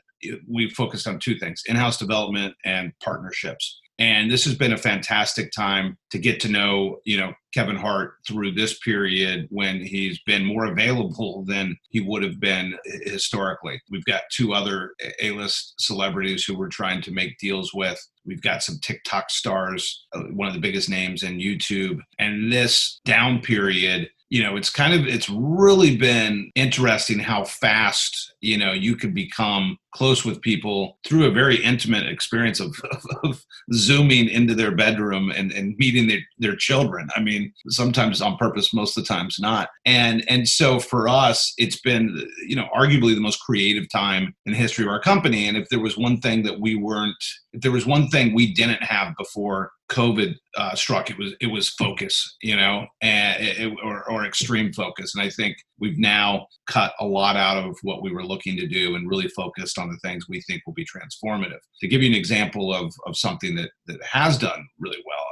we 0.48 0.70
focused 0.70 1.06
on 1.06 1.18
two 1.18 1.38
things: 1.38 1.62
in-house 1.66 1.98
development 1.98 2.54
and 2.64 2.92
partnerships. 3.02 3.80
And 3.98 4.30
this 4.30 4.44
has 4.46 4.54
been 4.54 4.72
a 4.72 4.78
fantastic 4.78 5.52
time 5.52 5.96
to 6.10 6.18
get 6.18 6.40
to 6.40 6.48
know 6.48 6.98
you 7.04 7.18
know 7.18 7.32
kevin 7.54 7.76
hart 7.76 8.14
through 8.26 8.52
this 8.52 8.78
period 8.78 9.46
when 9.50 9.80
he's 9.80 10.18
been 10.22 10.44
more 10.44 10.64
available 10.64 11.44
than 11.46 11.76
he 11.90 12.00
would 12.00 12.22
have 12.22 12.40
been 12.40 12.74
historically. 13.04 13.80
We've 13.90 14.04
got 14.04 14.22
two 14.32 14.54
other 14.54 14.92
a-list 15.20 15.74
celebrities 15.78 16.44
who 16.44 16.58
we're 16.58 16.68
trying 16.68 17.02
to 17.02 17.12
make 17.12 17.38
deals 17.38 17.74
with. 17.74 18.00
We've 18.24 18.42
got 18.42 18.62
some 18.62 18.78
tiktok 18.82 19.30
stars 19.30 20.06
uh, 20.14 20.22
one 20.32 20.48
of 20.48 20.54
the 20.54 20.60
biggest 20.60 20.88
names 20.88 21.22
in 21.22 21.38
youtube. 21.38 21.98
And 22.18 22.52
this 22.52 23.00
down 23.04 23.40
period 23.40 24.08
you 24.32 24.42
know 24.42 24.56
it's 24.56 24.70
kind 24.70 24.94
of 24.94 25.06
it's 25.06 25.28
really 25.28 25.94
been 25.94 26.50
interesting 26.54 27.18
how 27.18 27.44
fast 27.44 28.32
you 28.40 28.56
know 28.56 28.72
you 28.72 28.96
could 28.96 29.12
become 29.12 29.76
close 29.92 30.24
with 30.24 30.40
people 30.40 30.98
through 31.06 31.26
a 31.26 31.30
very 31.30 31.62
intimate 31.62 32.06
experience 32.06 32.60
of, 32.60 32.74
of, 32.90 33.04
of 33.24 33.44
zooming 33.72 34.28
into 34.28 34.54
their 34.54 34.74
bedroom 34.74 35.30
and, 35.30 35.52
and 35.52 35.76
meeting 35.76 36.08
their, 36.08 36.20
their 36.38 36.56
children. 36.56 37.08
I 37.14 37.20
mean 37.20 37.52
sometimes 37.68 38.20
on 38.20 38.36
purpose 38.36 38.74
most 38.74 38.96
of 38.96 39.04
the 39.04 39.08
times 39.08 39.38
not. 39.40 39.68
And 39.84 40.24
and 40.28 40.48
so 40.48 40.78
for 40.78 41.08
us 41.08 41.52
it's 41.58 41.80
been 41.80 42.26
you 42.46 42.56
know 42.56 42.68
arguably 42.74 43.14
the 43.14 43.20
most 43.20 43.40
creative 43.40 43.90
time 43.90 44.34
in 44.46 44.52
the 44.52 44.58
history 44.58 44.84
of 44.84 44.90
our 44.90 45.00
company. 45.00 45.48
And 45.48 45.56
if 45.56 45.68
there 45.68 45.80
was 45.80 45.96
one 45.96 46.20
thing 46.20 46.42
that 46.44 46.60
we 46.60 46.74
weren't 46.74 47.22
if 47.52 47.60
there 47.60 47.72
was 47.72 47.86
one 47.86 48.08
thing 48.08 48.34
we 48.34 48.52
didn't 48.54 48.82
have 48.82 49.14
before 49.18 49.72
COVID 49.90 50.36
uh, 50.56 50.74
struck, 50.74 51.10
it 51.10 51.18
was 51.18 51.34
it 51.40 51.48
was 51.48 51.68
focus, 51.68 52.36
you 52.40 52.56
know, 52.56 52.86
and 53.02 53.42
it, 53.42 53.78
or, 53.84 54.08
or 54.10 54.24
extreme 54.24 54.72
focus. 54.72 55.14
And 55.14 55.22
I 55.22 55.28
think 55.28 55.58
we've 55.78 55.98
now 55.98 56.46
cut 56.66 56.94
a 57.00 57.06
lot 57.06 57.36
out 57.36 57.56
of 57.56 57.76
what 57.82 58.02
we 58.02 58.12
were 58.12 58.24
looking 58.24 58.56
to 58.56 58.66
do 58.66 58.94
and 58.94 59.08
really 59.08 59.28
focused 59.28 59.78
on 59.78 59.90
the 59.90 59.98
things 59.98 60.28
we 60.28 60.40
think 60.42 60.62
will 60.66 60.74
be 60.74 60.86
transformative. 60.86 61.60
To 61.80 61.88
give 61.88 62.02
you 62.02 62.08
an 62.08 62.16
example 62.16 62.72
of 62.72 62.92
of 63.06 63.16
something 63.16 63.54
that 63.56 63.70
that 63.86 64.02
has 64.02 64.38
done 64.38 64.66
really 64.78 65.02
well, 65.06 65.24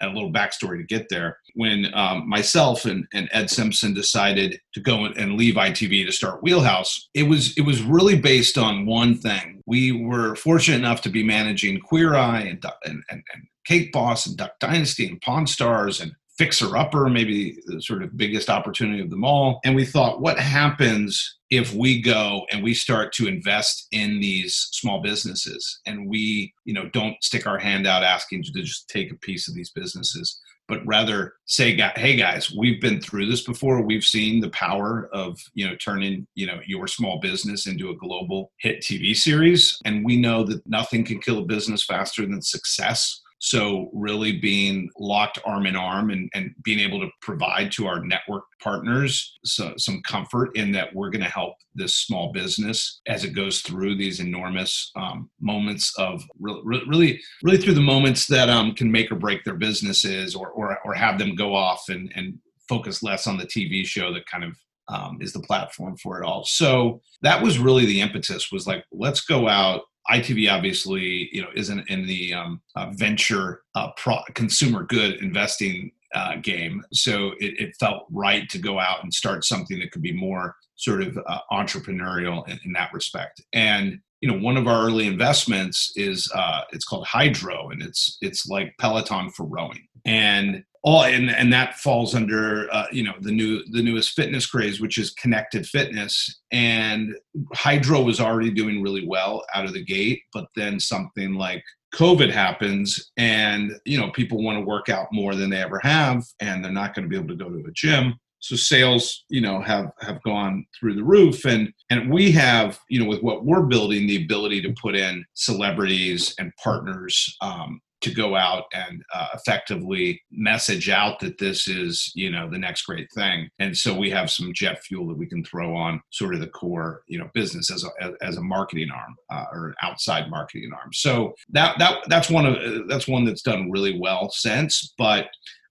and 0.00 0.10
a 0.10 0.14
little 0.14 0.32
backstory 0.32 0.78
to 0.78 0.84
get 0.84 1.08
there. 1.08 1.38
When 1.54 1.92
um, 1.94 2.28
myself 2.28 2.84
and, 2.84 3.06
and 3.12 3.28
Ed 3.32 3.50
Simpson 3.50 3.94
decided 3.94 4.60
to 4.74 4.80
go 4.80 5.06
and 5.06 5.34
leave 5.34 5.54
ITV 5.54 6.06
to 6.06 6.12
start 6.12 6.42
Wheelhouse, 6.42 7.08
it 7.14 7.24
was 7.24 7.56
it 7.56 7.62
was 7.62 7.82
really 7.82 8.18
based 8.18 8.58
on 8.58 8.86
one 8.86 9.16
thing. 9.16 9.62
We 9.66 9.92
were 9.92 10.36
fortunate 10.36 10.78
enough 10.78 11.02
to 11.02 11.10
be 11.10 11.22
managing 11.22 11.80
Queer 11.80 12.14
Eye 12.14 12.42
and, 12.42 12.64
and, 12.84 13.02
and, 13.10 13.22
and 13.32 13.42
Cake 13.66 13.92
Boss 13.92 14.26
and 14.26 14.36
Duck 14.36 14.52
Dynasty 14.60 15.06
and 15.06 15.20
Pawn 15.20 15.46
Stars 15.46 16.00
and 16.00 16.12
Fixer 16.38 16.76
Upper, 16.76 17.08
maybe 17.08 17.58
the 17.66 17.82
sort 17.82 18.02
of 18.02 18.16
biggest 18.16 18.48
opportunity 18.48 19.02
of 19.02 19.10
them 19.10 19.24
all. 19.24 19.60
And 19.64 19.74
we 19.74 19.84
thought, 19.84 20.20
what 20.20 20.38
happens 20.38 21.36
if 21.50 21.74
we 21.74 22.00
go 22.00 22.46
and 22.52 22.62
we 22.62 22.74
start 22.74 23.12
to 23.14 23.26
invest 23.26 23.88
in 23.90 24.20
these 24.20 24.68
small 24.70 25.02
businesses 25.02 25.80
and 25.84 26.08
we, 26.08 26.54
you 26.64 26.74
know, 26.74 26.88
don't 26.90 27.16
stick 27.22 27.46
our 27.46 27.58
hand 27.58 27.86
out 27.86 28.04
asking 28.04 28.44
to 28.44 28.52
just 28.52 28.88
take 28.88 29.10
a 29.10 29.16
piece 29.16 29.48
of 29.48 29.54
these 29.54 29.70
businesses, 29.70 30.38
but 30.68 30.86
rather 30.86 31.32
say, 31.46 31.74
hey 31.96 32.14
guys, 32.14 32.52
we've 32.56 32.80
been 32.80 33.00
through 33.00 33.26
this 33.26 33.42
before. 33.42 33.82
We've 33.82 34.04
seen 34.04 34.40
the 34.40 34.50
power 34.50 35.08
of, 35.12 35.40
you 35.54 35.66
know, 35.66 35.74
turning, 35.76 36.26
you 36.36 36.46
know, 36.46 36.60
your 36.66 36.86
small 36.86 37.18
business 37.18 37.66
into 37.66 37.90
a 37.90 37.96
global 37.96 38.52
hit 38.58 38.80
TV 38.82 39.16
series. 39.16 39.76
And 39.84 40.04
we 40.04 40.16
know 40.18 40.44
that 40.44 40.64
nothing 40.66 41.04
can 41.04 41.20
kill 41.20 41.38
a 41.38 41.46
business 41.46 41.82
faster 41.82 42.22
than 42.26 42.42
success 42.42 43.22
So, 43.40 43.90
really 43.92 44.38
being 44.38 44.90
locked 44.98 45.38
arm 45.44 45.66
in 45.66 45.76
arm 45.76 46.10
and, 46.10 46.28
and 46.34 46.54
being 46.64 46.80
able 46.80 47.00
to 47.00 47.08
provide 47.22 47.70
to 47.72 47.86
our 47.86 48.04
network 48.04 48.44
partners 48.60 49.38
so, 49.44 49.74
some 49.76 50.02
comfort 50.06 50.56
in 50.56 50.72
that 50.72 50.94
we're 50.94 51.10
going 51.10 51.24
to 51.24 51.30
help 51.30 51.54
this 51.74 51.94
small 51.94 52.32
business 52.32 53.00
as 53.06 53.24
it 53.24 53.30
goes 53.30 53.60
through 53.60 53.96
these 53.96 54.20
enormous 54.20 54.90
um, 54.96 55.30
moments 55.40 55.92
of 55.98 56.22
re- 56.40 56.82
really, 56.86 57.20
really 57.42 57.58
through 57.58 57.74
the 57.74 57.80
moments 57.80 58.26
that 58.26 58.48
um, 58.48 58.74
can 58.74 58.90
make 58.90 59.10
or 59.12 59.16
break 59.16 59.44
their 59.44 59.54
businesses 59.54 60.34
or, 60.34 60.50
or, 60.50 60.78
or 60.84 60.94
have 60.94 61.18
them 61.18 61.34
go 61.34 61.54
off 61.54 61.84
and, 61.88 62.12
and 62.16 62.38
focus 62.68 63.02
less 63.02 63.26
on 63.26 63.38
the 63.38 63.46
TV 63.46 63.86
show 63.86 64.12
that 64.12 64.26
kind 64.26 64.44
of 64.44 64.56
um, 64.88 65.18
is 65.20 65.32
the 65.32 65.40
platform 65.40 65.96
for 65.96 66.20
it 66.20 66.26
all. 66.26 66.44
So 66.44 67.00
that 67.22 67.42
was 67.42 67.58
really 67.58 67.86
the 67.86 68.00
impetus 68.00 68.50
was 68.50 68.66
like, 68.66 68.84
let's 68.92 69.20
go 69.20 69.48
out. 69.48 69.82
ITV 70.10 70.50
obviously, 70.50 71.28
you 71.32 71.42
know, 71.42 71.48
isn't 71.54 71.88
in 71.88 72.06
the 72.06 72.34
um, 72.34 72.60
uh, 72.76 72.90
venture 72.92 73.62
uh, 73.74 73.90
pro- 73.96 74.22
consumer 74.34 74.84
good 74.84 75.22
investing 75.22 75.92
uh, 76.14 76.36
game. 76.36 76.82
So 76.92 77.32
it, 77.38 77.60
it, 77.60 77.76
felt 77.78 78.06
right 78.10 78.48
to 78.48 78.58
go 78.58 78.78
out 78.78 79.02
and 79.02 79.12
start 79.12 79.44
something 79.44 79.78
that 79.80 79.92
could 79.92 80.00
be 80.00 80.12
more 80.12 80.56
sort 80.76 81.02
of 81.02 81.18
uh, 81.26 81.40
entrepreneurial 81.52 82.48
in, 82.48 82.58
in, 82.64 82.72
that 82.72 82.94
respect. 82.94 83.42
And 83.52 84.00
you 84.22 84.30
know, 84.30 84.38
one 84.38 84.56
of 84.56 84.66
our 84.66 84.86
early 84.86 85.06
investments 85.06 85.92
is 85.96 86.30
uh, 86.34 86.62
it's 86.72 86.84
called 86.84 87.06
Hydrow, 87.06 87.70
and 87.70 87.82
it's 87.82 88.16
it's 88.20 88.48
like 88.48 88.74
Peloton 88.78 89.30
for 89.30 89.44
rowing. 89.44 89.86
And 90.06 90.64
all 90.82 91.04
and 91.04 91.30
and 91.30 91.52
that 91.52 91.74
falls 91.76 92.14
under 92.14 92.72
uh, 92.72 92.86
you 92.92 93.02
know 93.02 93.14
the 93.20 93.32
new 93.32 93.62
the 93.72 93.82
newest 93.82 94.10
fitness 94.10 94.46
craze 94.46 94.80
which 94.80 94.98
is 94.98 95.10
connected 95.10 95.66
fitness. 95.66 96.40
And 96.52 97.14
Hydrow 97.54 98.02
was 98.02 98.20
already 98.20 98.50
doing 98.50 98.82
really 98.82 99.06
well 99.06 99.44
out 99.54 99.64
of 99.64 99.72
the 99.72 99.84
gate 99.84 100.22
but 100.32 100.46
then 100.56 100.78
something 100.80 101.34
like 101.34 101.62
covid 101.94 102.30
happens 102.30 103.10
and 103.16 103.72
you 103.84 103.98
know 103.98 104.10
people 104.10 104.42
want 104.42 104.58
to 104.58 104.64
work 104.64 104.88
out 104.88 105.06
more 105.10 105.34
than 105.34 105.50
they 105.50 105.60
ever 105.60 105.80
have 105.82 106.22
and 106.40 106.62
they're 106.62 106.70
not 106.70 106.94
going 106.94 107.04
to 107.04 107.08
be 107.08 107.16
able 107.16 107.28
to 107.28 107.34
go 107.34 107.48
to 107.48 107.66
a 107.66 107.72
gym. 107.72 108.14
So 108.40 108.54
sales 108.54 109.24
you 109.28 109.40
know 109.40 109.60
have 109.62 109.90
have 110.00 110.22
gone 110.22 110.64
through 110.78 110.94
the 110.94 111.04
roof 111.04 111.44
and 111.44 111.72
and 111.90 112.12
we 112.12 112.30
have 112.32 112.78
you 112.88 113.00
know 113.00 113.08
with 113.08 113.22
what 113.22 113.44
we're 113.44 113.66
building 113.66 114.06
the 114.06 114.22
ability 114.22 114.62
to 114.62 114.74
put 114.80 114.94
in 114.94 115.24
celebrities 115.34 116.34
and 116.38 116.52
partners 116.62 117.36
um, 117.40 117.80
to 118.00 118.14
go 118.14 118.36
out 118.36 118.64
and 118.72 119.02
uh, 119.14 119.28
effectively 119.34 120.22
message 120.30 120.88
out 120.88 121.18
that 121.20 121.38
this 121.38 121.68
is 121.68 122.12
you 122.14 122.30
know 122.30 122.48
the 122.48 122.58
next 122.58 122.82
great 122.82 123.10
thing. 123.12 123.48
And 123.58 123.76
so 123.76 123.96
we 123.96 124.10
have 124.10 124.30
some 124.30 124.52
jet 124.54 124.82
fuel 124.84 125.08
that 125.08 125.18
we 125.18 125.26
can 125.26 125.44
throw 125.44 125.74
on 125.74 126.00
sort 126.10 126.34
of 126.34 126.40
the 126.40 126.48
core 126.48 127.02
you 127.08 127.18
know 127.18 127.30
business 127.34 127.70
as 127.70 127.84
a 127.84 128.12
as 128.22 128.36
a 128.36 128.42
marketing 128.42 128.90
arm 128.90 129.16
uh, 129.30 129.44
or 129.52 129.74
outside 129.82 130.30
marketing 130.30 130.70
arm. 130.72 130.92
So 130.92 131.34
that 131.50 131.78
that 131.78 132.04
that's 132.08 132.30
one 132.30 132.46
of 132.46 132.88
that's 132.88 133.08
one 133.08 133.24
that's 133.24 133.42
done 133.42 133.70
really 133.70 133.98
well 133.98 134.30
since 134.30 134.94
but 134.96 135.28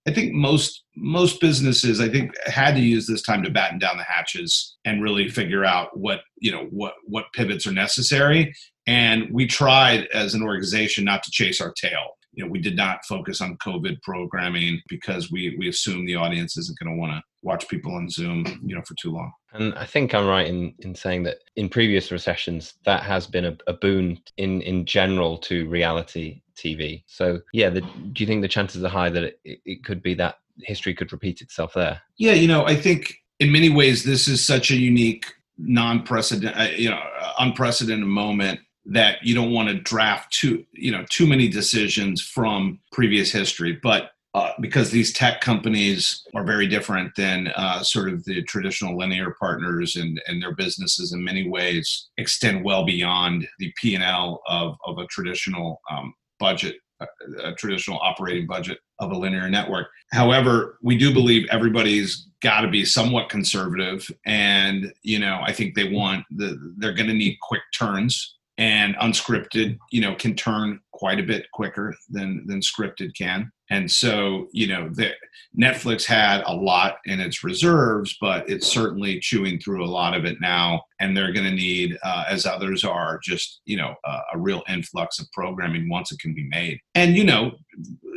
I 0.07 0.13
think 0.13 0.33
most 0.33 0.83
most 0.95 1.41
businesses 1.41 1.99
I 1.99 2.07
think 2.07 2.31
had 2.47 2.75
to 2.75 2.81
use 2.81 3.05
this 3.05 3.21
time 3.21 3.43
to 3.43 3.51
batten 3.51 3.77
down 3.77 3.97
the 3.97 4.03
hatches 4.03 4.77
and 4.85 5.03
really 5.03 5.27
figure 5.27 5.65
out 5.65 5.97
what 5.97 6.21
you 6.37 6.51
know 6.51 6.65
what 6.71 6.93
what 7.03 7.25
pivots 7.33 7.67
are 7.67 7.73
necessary. 7.73 8.53
And 8.87 9.27
we 9.33 9.47
tried 9.47 10.07
as 10.13 10.33
an 10.33 10.43
organization 10.43 11.03
not 11.03 11.23
to 11.23 11.31
chase 11.31 11.59
our 11.59 11.73
tail 11.73 12.16
you 12.37 12.45
know, 12.45 12.51
we 12.51 12.59
did 12.59 12.75
not 12.75 13.03
focus 13.05 13.41
on 13.41 13.57
COVID 13.57 14.01
programming 14.03 14.79
because 14.87 15.31
we 15.31 15.55
we 15.57 15.67
assume 15.69 16.05
the 16.05 16.15
audience 16.15 16.55
isn't 16.55 16.77
going 16.77 16.95
to 16.95 16.99
want 16.99 17.11
to 17.11 17.21
watch 17.41 17.67
people 17.67 17.95
on 17.95 18.09
Zoom, 18.09 18.45
you 18.63 18.75
know, 18.75 18.81
for 18.83 18.93
too 18.93 19.11
long. 19.11 19.31
And 19.53 19.73
I 19.73 19.85
think 19.85 20.13
I'm 20.13 20.27
right 20.27 20.45
in, 20.45 20.75
in 20.79 20.93
saying 20.93 21.23
that 21.23 21.37
in 21.55 21.67
previous 21.67 22.11
recessions, 22.11 22.75
that 22.85 23.01
has 23.03 23.25
been 23.25 23.45
a, 23.45 23.57
a 23.65 23.73
boon 23.73 24.19
in, 24.37 24.61
in 24.61 24.85
general 24.85 25.37
to 25.39 25.67
reality 25.67 26.41
TV. 26.55 27.03
So, 27.07 27.39
yeah, 27.53 27.69
the, 27.69 27.81
do 27.81 28.23
you 28.23 28.27
think 28.27 28.41
the 28.41 28.47
chances 28.47 28.83
are 28.83 28.89
high 28.89 29.09
that 29.09 29.23
it, 29.23 29.39
it 29.43 29.83
could 29.83 30.03
be 30.03 30.13
that 30.15 30.35
history 30.59 30.93
could 30.93 31.11
repeat 31.11 31.41
itself 31.41 31.73
there? 31.73 32.01
Yeah, 32.17 32.33
you 32.33 32.47
know, 32.47 32.65
I 32.65 32.75
think 32.75 33.15
in 33.39 33.51
many 33.51 33.69
ways 33.69 34.03
this 34.03 34.27
is 34.27 34.45
such 34.45 34.69
a 34.69 34.75
unique, 34.75 35.25
non-precedent, 35.57 36.55
uh, 36.55 36.67
you 36.75 36.89
know, 36.89 37.01
unprecedented 37.39 38.07
moment 38.07 38.59
that 38.87 39.17
you 39.23 39.35
don't 39.35 39.51
want 39.51 39.69
to 39.69 39.75
draft 39.75 40.31
too 40.31 40.65
you 40.73 40.91
know 40.91 41.05
too 41.09 41.27
many 41.27 41.47
decisions 41.47 42.21
from 42.21 42.79
previous 42.91 43.31
history 43.31 43.79
but 43.83 44.11
uh, 44.33 44.51
because 44.61 44.91
these 44.91 45.13
tech 45.13 45.41
companies 45.41 46.23
are 46.35 46.43
very 46.43 46.67
different 46.67 47.15
than 47.15 47.47
uh, 47.55 47.81
sort 47.81 48.07
of 48.07 48.23
the 48.25 48.43
traditional 48.43 48.95
linear 48.95 49.35
partners 49.39 49.95
and, 49.95 50.21
and 50.27 50.43
their 50.43 50.53
businesses 50.53 51.11
in 51.11 51.23
many 51.23 51.49
ways 51.49 52.09
extend 52.17 52.63
well 52.63 52.85
beyond 52.85 53.47
the 53.59 53.73
p&l 53.81 54.41
of, 54.47 54.75
of 54.85 54.97
a 54.99 55.07
traditional 55.07 55.81
um, 55.89 56.13
budget 56.39 56.75
a 57.43 57.53
traditional 57.53 57.99
operating 58.01 58.47
budget 58.47 58.79
of 58.99 59.11
a 59.11 59.17
linear 59.17 59.49
network. 59.49 59.87
However, 60.11 60.79
we 60.81 60.97
do 60.97 61.13
believe 61.13 61.47
everybody's 61.51 62.27
got 62.41 62.61
to 62.61 62.67
be 62.67 62.85
somewhat 62.85 63.29
conservative, 63.29 64.09
and 64.25 64.91
you 65.03 65.19
know, 65.19 65.39
I 65.43 65.51
think 65.53 65.75
they 65.75 65.91
want 65.91 66.25
the 66.31 66.57
they're 66.77 66.93
going 66.93 67.07
to 67.09 67.13
need 67.13 67.37
quick 67.41 67.61
turns 67.77 68.36
and 68.57 68.95
unscripted 68.95 69.77
you 69.91 70.01
know 70.01 70.15
can 70.15 70.35
turn 70.35 70.79
quite 70.91 71.19
a 71.19 71.23
bit 71.23 71.45
quicker 71.53 71.95
than 72.09 72.45
than 72.47 72.59
scripted 72.59 73.15
can. 73.17 73.51
And 73.69 73.91
so 73.91 74.47
you 74.51 74.67
know 74.67 74.89
the, 74.89 75.11
netflix 75.57 76.05
had 76.05 76.43
a 76.45 76.53
lot 76.53 76.97
in 77.05 77.19
its 77.19 77.43
reserves 77.43 78.17
but 78.19 78.47
it's 78.49 78.67
certainly 78.67 79.19
chewing 79.19 79.59
through 79.59 79.83
a 79.83 79.87
lot 79.87 80.13
of 80.13 80.25
it 80.25 80.39
now 80.41 80.81
and 80.99 81.15
they're 81.15 81.31
going 81.31 81.45
to 81.45 81.51
need 81.51 81.97
uh, 82.03 82.25
as 82.29 82.45
others 82.45 82.83
are 82.83 83.19
just 83.23 83.61
you 83.65 83.77
know 83.77 83.95
a, 84.05 84.17
a, 84.33 84.37
real 84.37 84.61
influx 84.67 85.19
of 85.19 85.31
programming 85.31 85.89
once 85.89 86.11
it 86.11 86.19
can 86.19 86.33
be 86.33 86.47
made. 86.49 86.79
And 86.95 87.15
you 87.15 87.23
know 87.23 87.51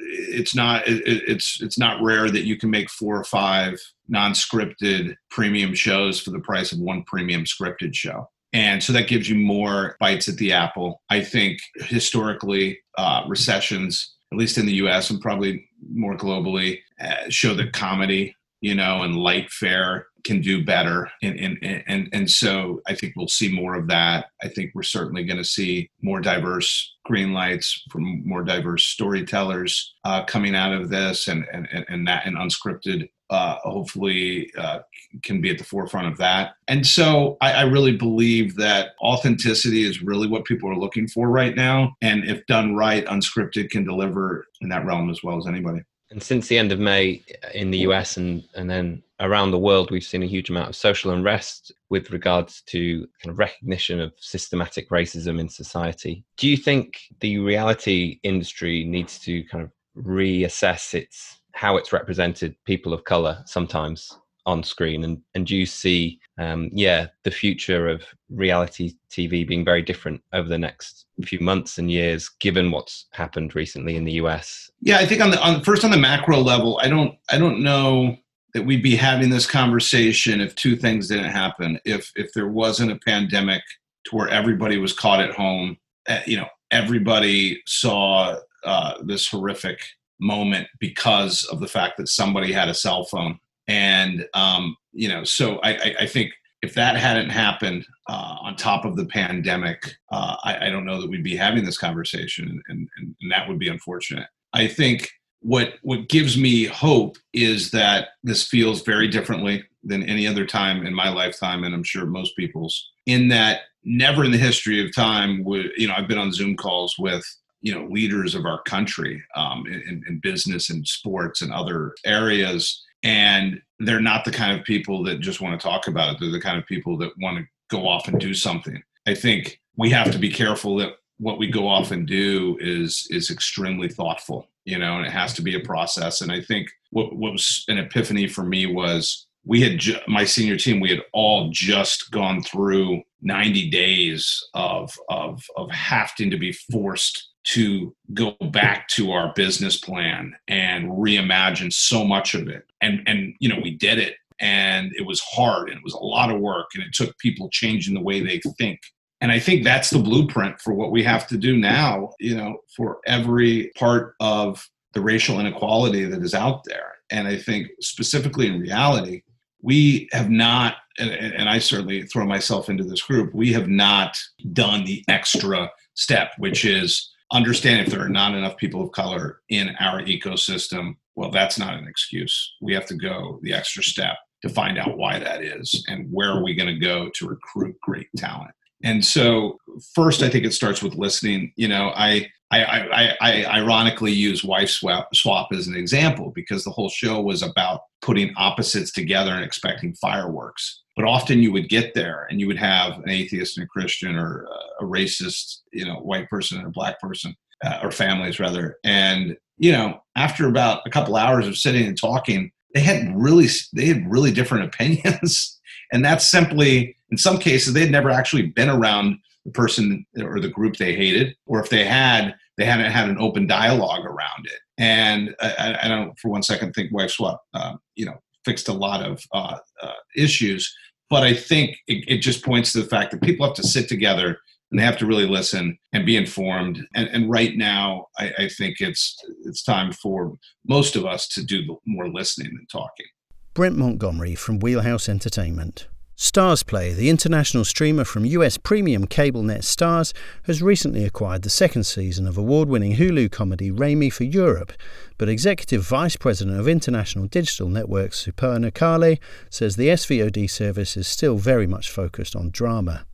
it's 0.02 0.54
not 0.54 0.86
it, 0.88 1.02
it's 1.06 1.60
it's 1.60 1.78
not 1.78 2.02
rare 2.02 2.30
that 2.30 2.44
you 2.44 2.56
can 2.56 2.70
make 2.70 2.90
four 2.90 3.18
or 3.18 3.24
five 3.24 3.78
non-scripted 4.08 5.14
premium 5.30 5.74
shows 5.74 6.20
for 6.20 6.30
the 6.30 6.40
price 6.40 6.72
of 6.72 6.78
one 6.78 7.04
premium 7.04 7.44
scripted 7.44 7.94
show 7.94 8.28
and 8.52 8.82
so 8.82 8.92
that 8.92 9.08
gives 9.08 9.28
you 9.28 9.36
more 9.36 9.96
bites 10.00 10.28
at 10.28 10.36
the 10.36 10.52
apple. 10.52 11.02
I 11.08 11.22
think 11.22 11.60
historically, 11.76 12.78
uh, 12.98 13.24
recessions, 13.28 14.16
at 14.32 14.38
least 14.38 14.58
in 14.58 14.66
the 14.66 14.74
US 14.74 15.10
and 15.10 15.20
probably 15.20 15.68
more 15.92 16.16
globally, 16.16 16.78
uh, 17.00 17.28
show 17.28 17.54
that 17.54 17.72
comedy, 17.72 18.34
you 18.60 18.74
know, 18.74 19.02
and 19.02 19.16
light 19.16 19.50
fare 19.50 20.06
can 20.24 20.40
do 20.40 20.64
better. 20.64 21.10
And, 21.22 21.38
and, 21.38 21.84
and, 21.86 22.08
and 22.12 22.30
so 22.30 22.82
I 22.86 22.94
think 22.94 23.14
we'll 23.16 23.28
see 23.28 23.50
more 23.50 23.74
of 23.74 23.86
that. 23.88 24.26
I 24.42 24.48
think 24.48 24.72
we're 24.74 24.82
certainly 24.82 25.24
going 25.24 25.38
to 25.38 25.44
see 25.44 25.88
more 26.02 26.20
diverse 26.20 26.94
green 27.04 27.32
lights 27.32 27.82
from 27.90 28.26
more 28.26 28.42
diverse 28.42 28.84
storytellers 28.84 29.94
uh, 30.04 30.24
coming 30.24 30.54
out 30.54 30.72
of 30.72 30.90
this 30.90 31.28
and, 31.28 31.46
and, 31.52 31.68
and 31.88 32.06
that 32.06 32.26
and 32.26 32.36
unscripted 32.36 33.08
uh, 33.30 33.56
hopefully 33.62 34.50
uh, 34.58 34.80
can 35.22 35.40
be 35.40 35.50
at 35.50 35.58
the 35.58 35.64
forefront 35.64 36.08
of 36.08 36.18
that. 36.18 36.54
And 36.68 36.86
so 36.86 37.36
I, 37.40 37.52
I, 37.52 37.62
really 37.62 37.96
believe 37.96 38.56
that 38.56 38.90
authenticity 39.00 39.84
is 39.84 40.02
really 40.02 40.26
what 40.26 40.44
people 40.44 40.68
are 40.68 40.76
looking 40.76 41.06
for 41.06 41.28
right 41.28 41.54
now. 41.54 41.94
And 42.02 42.24
if 42.24 42.44
done 42.46 42.74
right, 42.74 43.06
unscripted 43.06 43.70
can 43.70 43.84
deliver 43.84 44.46
in 44.60 44.68
that 44.70 44.84
realm 44.84 45.10
as 45.10 45.22
well 45.22 45.38
as 45.38 45.46
anybody. 45.46 45.82
And 46.10 46.20
since 46.20 46.48
the 46.48 46.58
end 46.58 46.72
of 46.72 46.80
May 46.80 47.22
in 47.54 47.70
the 47.70 47.78
US 47.78 48.16
and, 48.16 48.42
and 48.56 48.68
then 48.68 49.02
around 49.20 49.52
the 49.52 49.58
world, 49.58 49.92
we've 49.92 50.02
seen 50.02 50.24
a 50.24 50.26
huge 50.26 50.50
amount 50.50 50.68
of 50.68 50.74
social 50.74 51.12
unrest 51.12 51.72
with 51.88 52.10
regards 52.10 52.62
to 52.62 53.06
kind 53.22 53.30
of 53.32 53.38
recognition 53.38 54.00
of 54.00 54.12
systematic 54.18 54.88
racism 54.90 55.38
in 55.38 55.48
society. 55.48 56.24
Do 56.36 56.48
you 56.48 56.56
think 56.56 56.98
the 57.20 57.38
reality 57.38 58.18
industry 58.24 58.84
needs 58.84 59.20
to 59.20 59.44
kind 59.44 59.62
of 59.62 59.70
reassess 59.96 60.94
its 60.94 61.39
how 61.52 61.76
it's 61.76 61.92
represented 61.92 62.56
people 62.64 62.92
of 62.92 63.04
color 63.04 63.42
sometimes 63.46 64.16
on 64.46 64.62
screen. 64.62 65.04
And 65.04 65.20
and 65.34 65.46
do 65.46 65.56
you 65.56 65.66
see 65.66 66.18
um, 66.38 66.70
yeah 66.72 67.06
the 67.24 67.30
future 67.30 67.88
of 67.88 68.02
reality 68.30 68.94
tv 69.10 69.46
being 69.46 69.64
very 69.64 69.82
different 69.82 70.22
over 70.32 70.48
the 70.48 70.58
next 70.58 71.06
few 71.24 71.40
months 71.40 71.78
and 71.78 71.90
years 71.90 72.30
given 72.40 72.70
what's 72.70 73.06
happened 73.12 73.54
recently 73.54 73.96
in 73.96 74.04
the 74.04 74.12
us 74.12 74.70
yeah 74.80 74.96
i 74.98 75.04
think 75.04 75.20
on 75.20 75.30
the 75.30 75.42
on 75.42 75.62
first 75.62 75.84
on 75.84 75.90
the 75.90 75.98
macro 75.98 76.38
level 76.38 76.78
i 76.82 76.88
don't 76.88 77.14
i 77.28 77.36
don't 77.36 77.60
know 77.60 78.16
that 78.54 78.64
we'd 78.64 78.82
be 78.82 78.96
having 78.96 79.30
this 79.30 79.46
conversation 79.46 80.40
if 80.40 80.54
two 80.54 80.76
things 80.76 81.08
didn't 81.08 81.30
happen. 81.30 81.78
If 81.84 82.12
if 82.16 82.32
there 82.32 82.48
wasn't 82.48 82.92
a 82.92 82.98
pandemic 82.98 83.62
to 84.06 84.16
where 84.16 84.28
everybody 84.28 84.78
was 84.78 84.92
caught 84.92 85.20
at 85.20 85.34
home 85.34 85.76
uh, 86.08 86.20
you 86.26 86.36
know 86.36 86.48
everybody 86.70 87.60
saw 87.66 88.36
uh, 88.64 88.94
this 89.02 89.28
horrific 89.28 89.80
moment 90.20 90.68
because 90.78 91.44
of 91.44 91.60
the 91.60 91.68
fact 91.68 91.96
that 91.96 92.08
somebody 92.08 92.52
had 92.52 92.68
a 92.68 92.74
cell 92.74 93.04
phone. 93.04 93.38
And, 93.66 94.26
um, 94.34 94.76
you 94.92 95.08
know, 95.08 95.24
so 95.24 95.60
I, 95.62 95.94
I, 96.00 96.06
think 96.06 96.32
if 96.62 96.74
that 96.74 96.96
hadn't 96.96 97.30
happened 97.30 97.86
uh, 98.08 98.36
on 98.40 98.56
top 98.56 98.84
of 98.84 98.96
the 98.96 99.06
pandemic, 99.06 99.94
uh, 100.10 100.36
I, 100.44 100.66
I, 100.66 100.70
don't 100.70 100.84
know 100.84 101.00
that 101.00 101.08
we'd 101.08 101.24
be 101.24 101.36
having 101.36 101.64
this 101.64 101.78
conversation, 101.78 102.48
and, 102.48 102.88
and, 102.98 103.14
and, 103.20 103.32
that 103.32 103.48
would 103.48 103.58
be 103.58 103.68
unfortunate. 103.68 104.26
I 104.52 104.66
think 104.66 105.10
what 105.40 105.74
what 105.82 106.08
gives 106.08 106.36
me 106.36 106.64
hope 106.64 107.16
is 107.32 107.70
that 107.70 108.08
this 108.22 108.46
feels 108.46 108.82
very 108.82 109.08
differently 109.08 109.64
than 109.82 110.02
any 110.02 110.26
other 110.26 110.44
time 110.44 110.84
in 110.84 110.94
my 110.94 111.08
lifetime, 111.08 111.64
and 111.64 111.74
I'm 111.74 111.84
sure 111.84 112.06
most 112.06 112.36
people's. 112.36 112.90
In 113.06 113.28
that, 113.28 113.60
never 113.84 114.24
in 114.24 114.32
the 114.32 114.38
history 114.38 114.84
of 114.84 114.94
time 114.94 115.42
would 115.44 115.70
you 115.76 115.88
know 115.88 115.94
I've 115.96 116.08
been 116.08 116.18
on 116.18 116.32
Zoom 116.32 116.56
calls 116.56 116.96
with 116.98 117.24
you 117.60 117.74
know 117.74 117.86
leaders 117.86 118.34
of 118.34 118.46
our 118.46 118.62
country 118.62 119.22
um, 119.36 119.66
in, 119.66 120.02
in 120.08 120.20
business 120.22 120.70
and 120.70 120.86
sports 120.86 121.42
and 121.42 121.52
other 121.52 121.94
areas. 122.04 122.84
And 123.02 123.60
they're 123.78 124.00
not 124.00 124.26
the 124.26 124.30
kind 124.30 124.58
of 124.58 124.66
people 124.66 125.02
that 125.04 125.20
just 125.20 125.40
want 125.40 125.58
to 125.58 125.66
talk 125.66 125.88
about 125.88 126.14
it. 126.14 126.20
They're 126.20 126.30
the 126.30 126.40
kind 126.40 126.58
of 126.58 126.66
people 126.66 126.98
that 126.98 127.12
want 127.18 127.38
to 127.38 127.44
go 127.70 127.88
off 127.88 128.08
and 128.08 128.20
do 128.20 128.34
something. 128.34 128.82
I 129.06 129.14
think 129.14 129.58
we 129.76 129.88
have 129.90 130.10
to 130.12 130.18
be 130.18 130.30
careful 130.30 130.76
that 130.76 130.92
what 131.18 131.38
we 131.38 131.50
go 131.50 131.66
off 131.66 131.90
and 131.90 132.06
do 132.06 132.58
is 132.60 133.06
is 133.10 133.30
extremely 133.30 133.88
thoughtful 133.88 134.46
you 134.64 134.78
know 134.78 134.96
and 134.96 135.06
it 135.06 135.12
has 135.12 135.32
to 135.34 135.42
be 135.42 135.56
a 135.56 135.60
process. 135.60 136.20
And 136.20 136.32
i 136.32 136.40
think 136.40 136.68
what, 136.90 137.14
what 137.16 137.32
was 137.32 137.64
an 137.68 137.78
epiphany 137.78 138.26
for 138.26 138.42
me 138.42 138.66
was 138.66 139.26
we 139.44 139.60
had 139.60 139.78
ju- 139.78 139.98
my 140.06 140.24
senior 140.24 140.56
team 140.56 140.80
we 140.80 140.90
had 140.90 141.02
all 141.12 141.50
just 141.50 142.10
gone 142.10 142.42
through 142.42 143.02
90 143.22 143.70
days 143.70 144.48
of 144.54 144.92
of 145.08 145.44
of 145.56 145.70
having 145.70 146.30
to 146.30 146.38
be 146.38 146.52
forced 146.52 147.30
to 147.42 147.94
go 148.12 148.36
back 148.50 148.86
to 148.88 149.12
our 149.12 149.32
business 149.34 149.76
plan 149.76 150.34
and 150.48 150.90
reimagine 150.90 151.72
so 151.72 152.04
much 152.04 152.34
of 152.34 152.48
it. 152.48 152.64
And 152.80 153.02
and 153.06 153.34
you 153.40 153.48
know 153.48 153.60
we 153.62 153.72
did 153.72 153.98
it 153.98 154.16
and 154.40 154.92
it 154.96 155.06
was 155.06 155.20
hard 155.20 155.68
and 155.68 155.78
it 155.78 155.84
was 155.84 155.94
a 155.94 156.04
lot 156.04 156.30
of 156.30 156.40
work 156.40 156.68
and 156.74 156.82
it 156.82 156.92
took 156.92 157.16
people 157.18 157.48
changing 157.50 157.94
the 157.94 158.00
way 158.00 158.20
they 158.20 158.40
think. 158.58 158.80
And 159.22 159.30
i 159.30 159.38
think 159.38 159.64
that's 159.64 159.90
the 159.90 159.98
blueprint 159.98 160.60
for 160.60 160.72
what 160.72 160.92
we 160.92 161.02
have 161.02 161.26
to 161.28 161.36
do 161.36 161.56
now 161.56 162.10
you 162.20 162.34
know 162.36 162.58
for 162.74 163.00
every 163.06 163.70
part 163.76 164.14
of 164.20 164.66
the 164.92 165.00
racial 165.00 165.38
inequality 165.38 166.04
that 166.04 166.22
is 166.22 166.34
out 166.34 166.64
there. 166.64 166.94
And 167.10 167.26
i 167.26 167.36
think 167.36 167.68
specifically 167.80 168.46
in 168.46 168.60
reality 168.60 169.22
we 169.62 170.08
have 170.12 170.30
not 170.30 170.76
and, 170.98 171.10
and 171.10 171.48
i 171.48 171.58
certainly 171.58 172.02
throw 172.02 172.24
myself 172.24 172.68
into 172.68 172.84
this 172.84 173.02
group 173.02 173.34
we 173.34 173.52
have 173.52 173.68
not 173.68 174.18
done 174.52 174.84
the 174.84 175.04
extra 175.08 175.70
step 175.94 176.32
which 176.38 176.64
is 176.64 177.10
understand 177.32 177.86
if 177.86 177.92
there 177.92 178.04
are 178.04 178.08
not 178.08 178.34
enough 178.34 178.56
people 178.56 178.82
of 178.82 178.92
color 178.92 179.40
in 179.48 179.74
our 179.78 180.02
ecosystem. 180.02 180.96
Well 181.16 181.30
that's 181.30 181.58
not 181.58 181.74
an 181.74 181.86
excuse. 181.86 182.54
We 182.60 182.74
have 182.74 182.86
to 182.86 182.96
go 182.96 183.38
the 183.42 183.54
extra 183.54 183.82
step 183.82 184.16
to 184.42 184.48
find 184.48 184.78
out 184.78 184.96
why 184.96 185.18
that 185.18 185.42
is 185.42 185.84
and 185.88 186.08
where 186.10 186.30
are 186.30 186.42
we 186.42 186.54
going 186.54 186.74
to 186.74 186.80
go 186.80 187.10
to 187.14 187.28
recruit 187.28 187.76
great 187.82 188.08
talent. 188.16 188.52
And 188.82 189.04
so 189.04 189.58
first 189.94 190.22
i 190.22 190.28
think 190.28 190.44
it 190.44 190.54
starts 190.54 190.82
with 190.82 190.94
listening. 190.94 191.52
You 191.56 191.68
know 191.68 191.92
i 191.94 192.26
I, 192.52 192.64
I, 192.64 193.16
I, 193.20 193.44
ironically 193.60 194.12
use 194.12 194.42
wife 194.42 194.70
swap, 194.70 195.14
swap 195.14 195.50
as 195.52 195.68
an 195.68 195.76
example 195.76 196.32
because 196.34 196.64
the 196.64 196.70
whole 196.70 196.88
show 196.88 197.20
was 197.20 197.42
about 197.42 197.82
putting 198.02 198.34
opposites 198.36 198.90
together 198.92 199.32
and 199.32 199.44
expecting 199.44 199.94
fireworks. 199.94 200.82
But 200.96 201.04
often 201.04 201.42
you 201.42 201.52
would 201.52 201.68
get 201.68 201.94
there 201.94 202.26
and 202.28 202.40
you 202.40 202.48
would 202.48 202.58
have 202.58 202.98
an 202.98 203.08
atheist 203.08 203.56
and 203.56 203.64
a 203.64 203.68
Christian 203.68 204.16
or 204.16 204.48
a 204.80 204.84
racist, 204.84 205.58
you 205.72 205.84
know, 205.84 205.96
white 205.96 206.28
person 206.28 206.58
and 206.58 206.66
a 206.66 206.70
black 206.70 206.98
person, 207.00 207.36
uh, 207.64 207.78
or 207.82 207.90
families 207.90 208.40
rather. 208.40 208.76
And 208.84 209.36
you 209.58 209.72
know, 209.72 210.02
after 210.16 210.48
about 210.48 210.80
a 210.86 210.90
couple 210.90 211.16
hours 211.16 211.46
of 211.46 211.56
sitting 211.56 211.86
and 211.86 211.96
talking, 211.96 212.50
they 212.74 212.80
had 212.80 213.12
really 213.14 213.46
they 213.74 213.86
had 213.86 214.10
really 214.10 214.32
different 214.32 214.64
opinions, 214.74 215.60
and 215.92 216.04
that's 216.04 216.28
simply 216.28 216.96
in 217.10 217.18
some 217.18 217.38
cases 217.38 217.74
they 217.74 217.82
had 217.82 217.90
never 217.90 218.10
actually 218.10 218.46
been 218.46 218.70
around 218.70 219.18
the 219.44 219.52
person 219.52 220.04
or 220.22 220.40
the 220.40 220.48
group 220.48 220.76
they 220.76 220.94
hated, 220.94 221.34
or 221.46 221.60
if 221.60 221.70
they 221.70 221.84
had, 221.84 222.34
they 222.56 222.64
hadn't 222.64 222.90
had 222.90 223.08
an 223.08 223.18
open 223.18 223.46
dialogue 223.46 224.04
around 224.04 224.44
it. 224.44 224.58
And 224.78 225.34
I, 225.40 225.78
I 225.82 225.88
don't, 225.88 226.18
for 226.18 226.30
one 226.30 226.42
second, 226.42 226.72
think 226.72 226.92
Wife 226.92 227.10
Swap, 227.10 227.42
uh, 227.54 227.74
you 227.96 228.06
know, 228.06 228.18
fixed 228.44 228.68
a 228.68 228.72
lot 228.72 229.04
of 229.04 229.22
uh, 229.32 229.58
uh, 229.82 229.92
issues. 230.16 230.74
But 231.08 231.22
I 231.22 231.34
think 231.34 231.76
it, 231.86 232.04
it, 232.06 232.18
just 232.18 232.44
points 232.44 232.72
to 232.72 232.82
the 232.82 232.88
fact 232.88 233.10
that 233.10 233.22
people 233.22 233.44
have 233.44 233.56
to 233.56 233.66
sit 233.66 233.88
together 233.88 234.38
and 234.70 234.78
they 234.78 234.84
have 234.84 234.96
to 234.98 235.06
really 235.06 235.26
listen 235.26 235.76
and 235.92 236.06
be 236.06 236.16
informed. 236.16 236.86
And, 236.94 237.08
and 237.08 237.28
right 237.28 237.56
now, 237.56 238.06
I, 238.18 238.32
I 238.38 238.48
think 238.48 238.76
it's 238.80 239.16
it's 239.44 239.62
time 239.62 239.92
for 239.92 240.36
most 240.66 240.96
of 240.96 241.04
us 241.04 241.26
to 241.28 241.44
do 241.44 241.80
more 241.86 242.08
listening 242.08 242.54
than 242.54 242.66
talking. 242.70 243.06
Brent 243.52 243.76
Montgomery 243.76 244.36
from 244.36 244.60
Wheelhouse 244.60 245.08
Entertainment. 245.08 245.88
Starzplay, 246.20 246.94
the 246.94 247.08
international 247.08 247.64
streamer 247.64 248.04
from 248.04 248.26
US 248.26 248.58
premium 248.58 249.06
cable 249.06 249.42
net 249.42 249.62
Starz, 249.62 250.12
has 250.42 250.60
recently 250.60 251.06
acquired 251.06 251.40
the 251.40 251.48
second 251.48 251.84
season 251.84 252.26
of 252.26 252.36
award 252.36 252.68
winning 252.68 252.96
Hulu 252.96 253.32
comedy 253.32 253.70
Ramy 253.70 254.10
for 254.10 254.24
Europe. 254.24 254.74
But 255.16 255.30
Executive 255.30 255.82
Vice 255.82 256.16
President 256.16 256.60
of 256.60 256.68
International 256.68 257.26
Digital 257.26 257.70
Networks 257.70 258.22
Superna 258.22 258.72
Kalle 258.72 259.16
says 259.48 259.76
the 259.76 259.88
SVOD 259.88 260.50
service 260.50 260.94
is 260.94 261.08
still 261.08 261.38
very 261.38 261.66
much 261.66 261.90
focused 261.90 262.36
on 262.36 262.50
drama. 262.50 263.06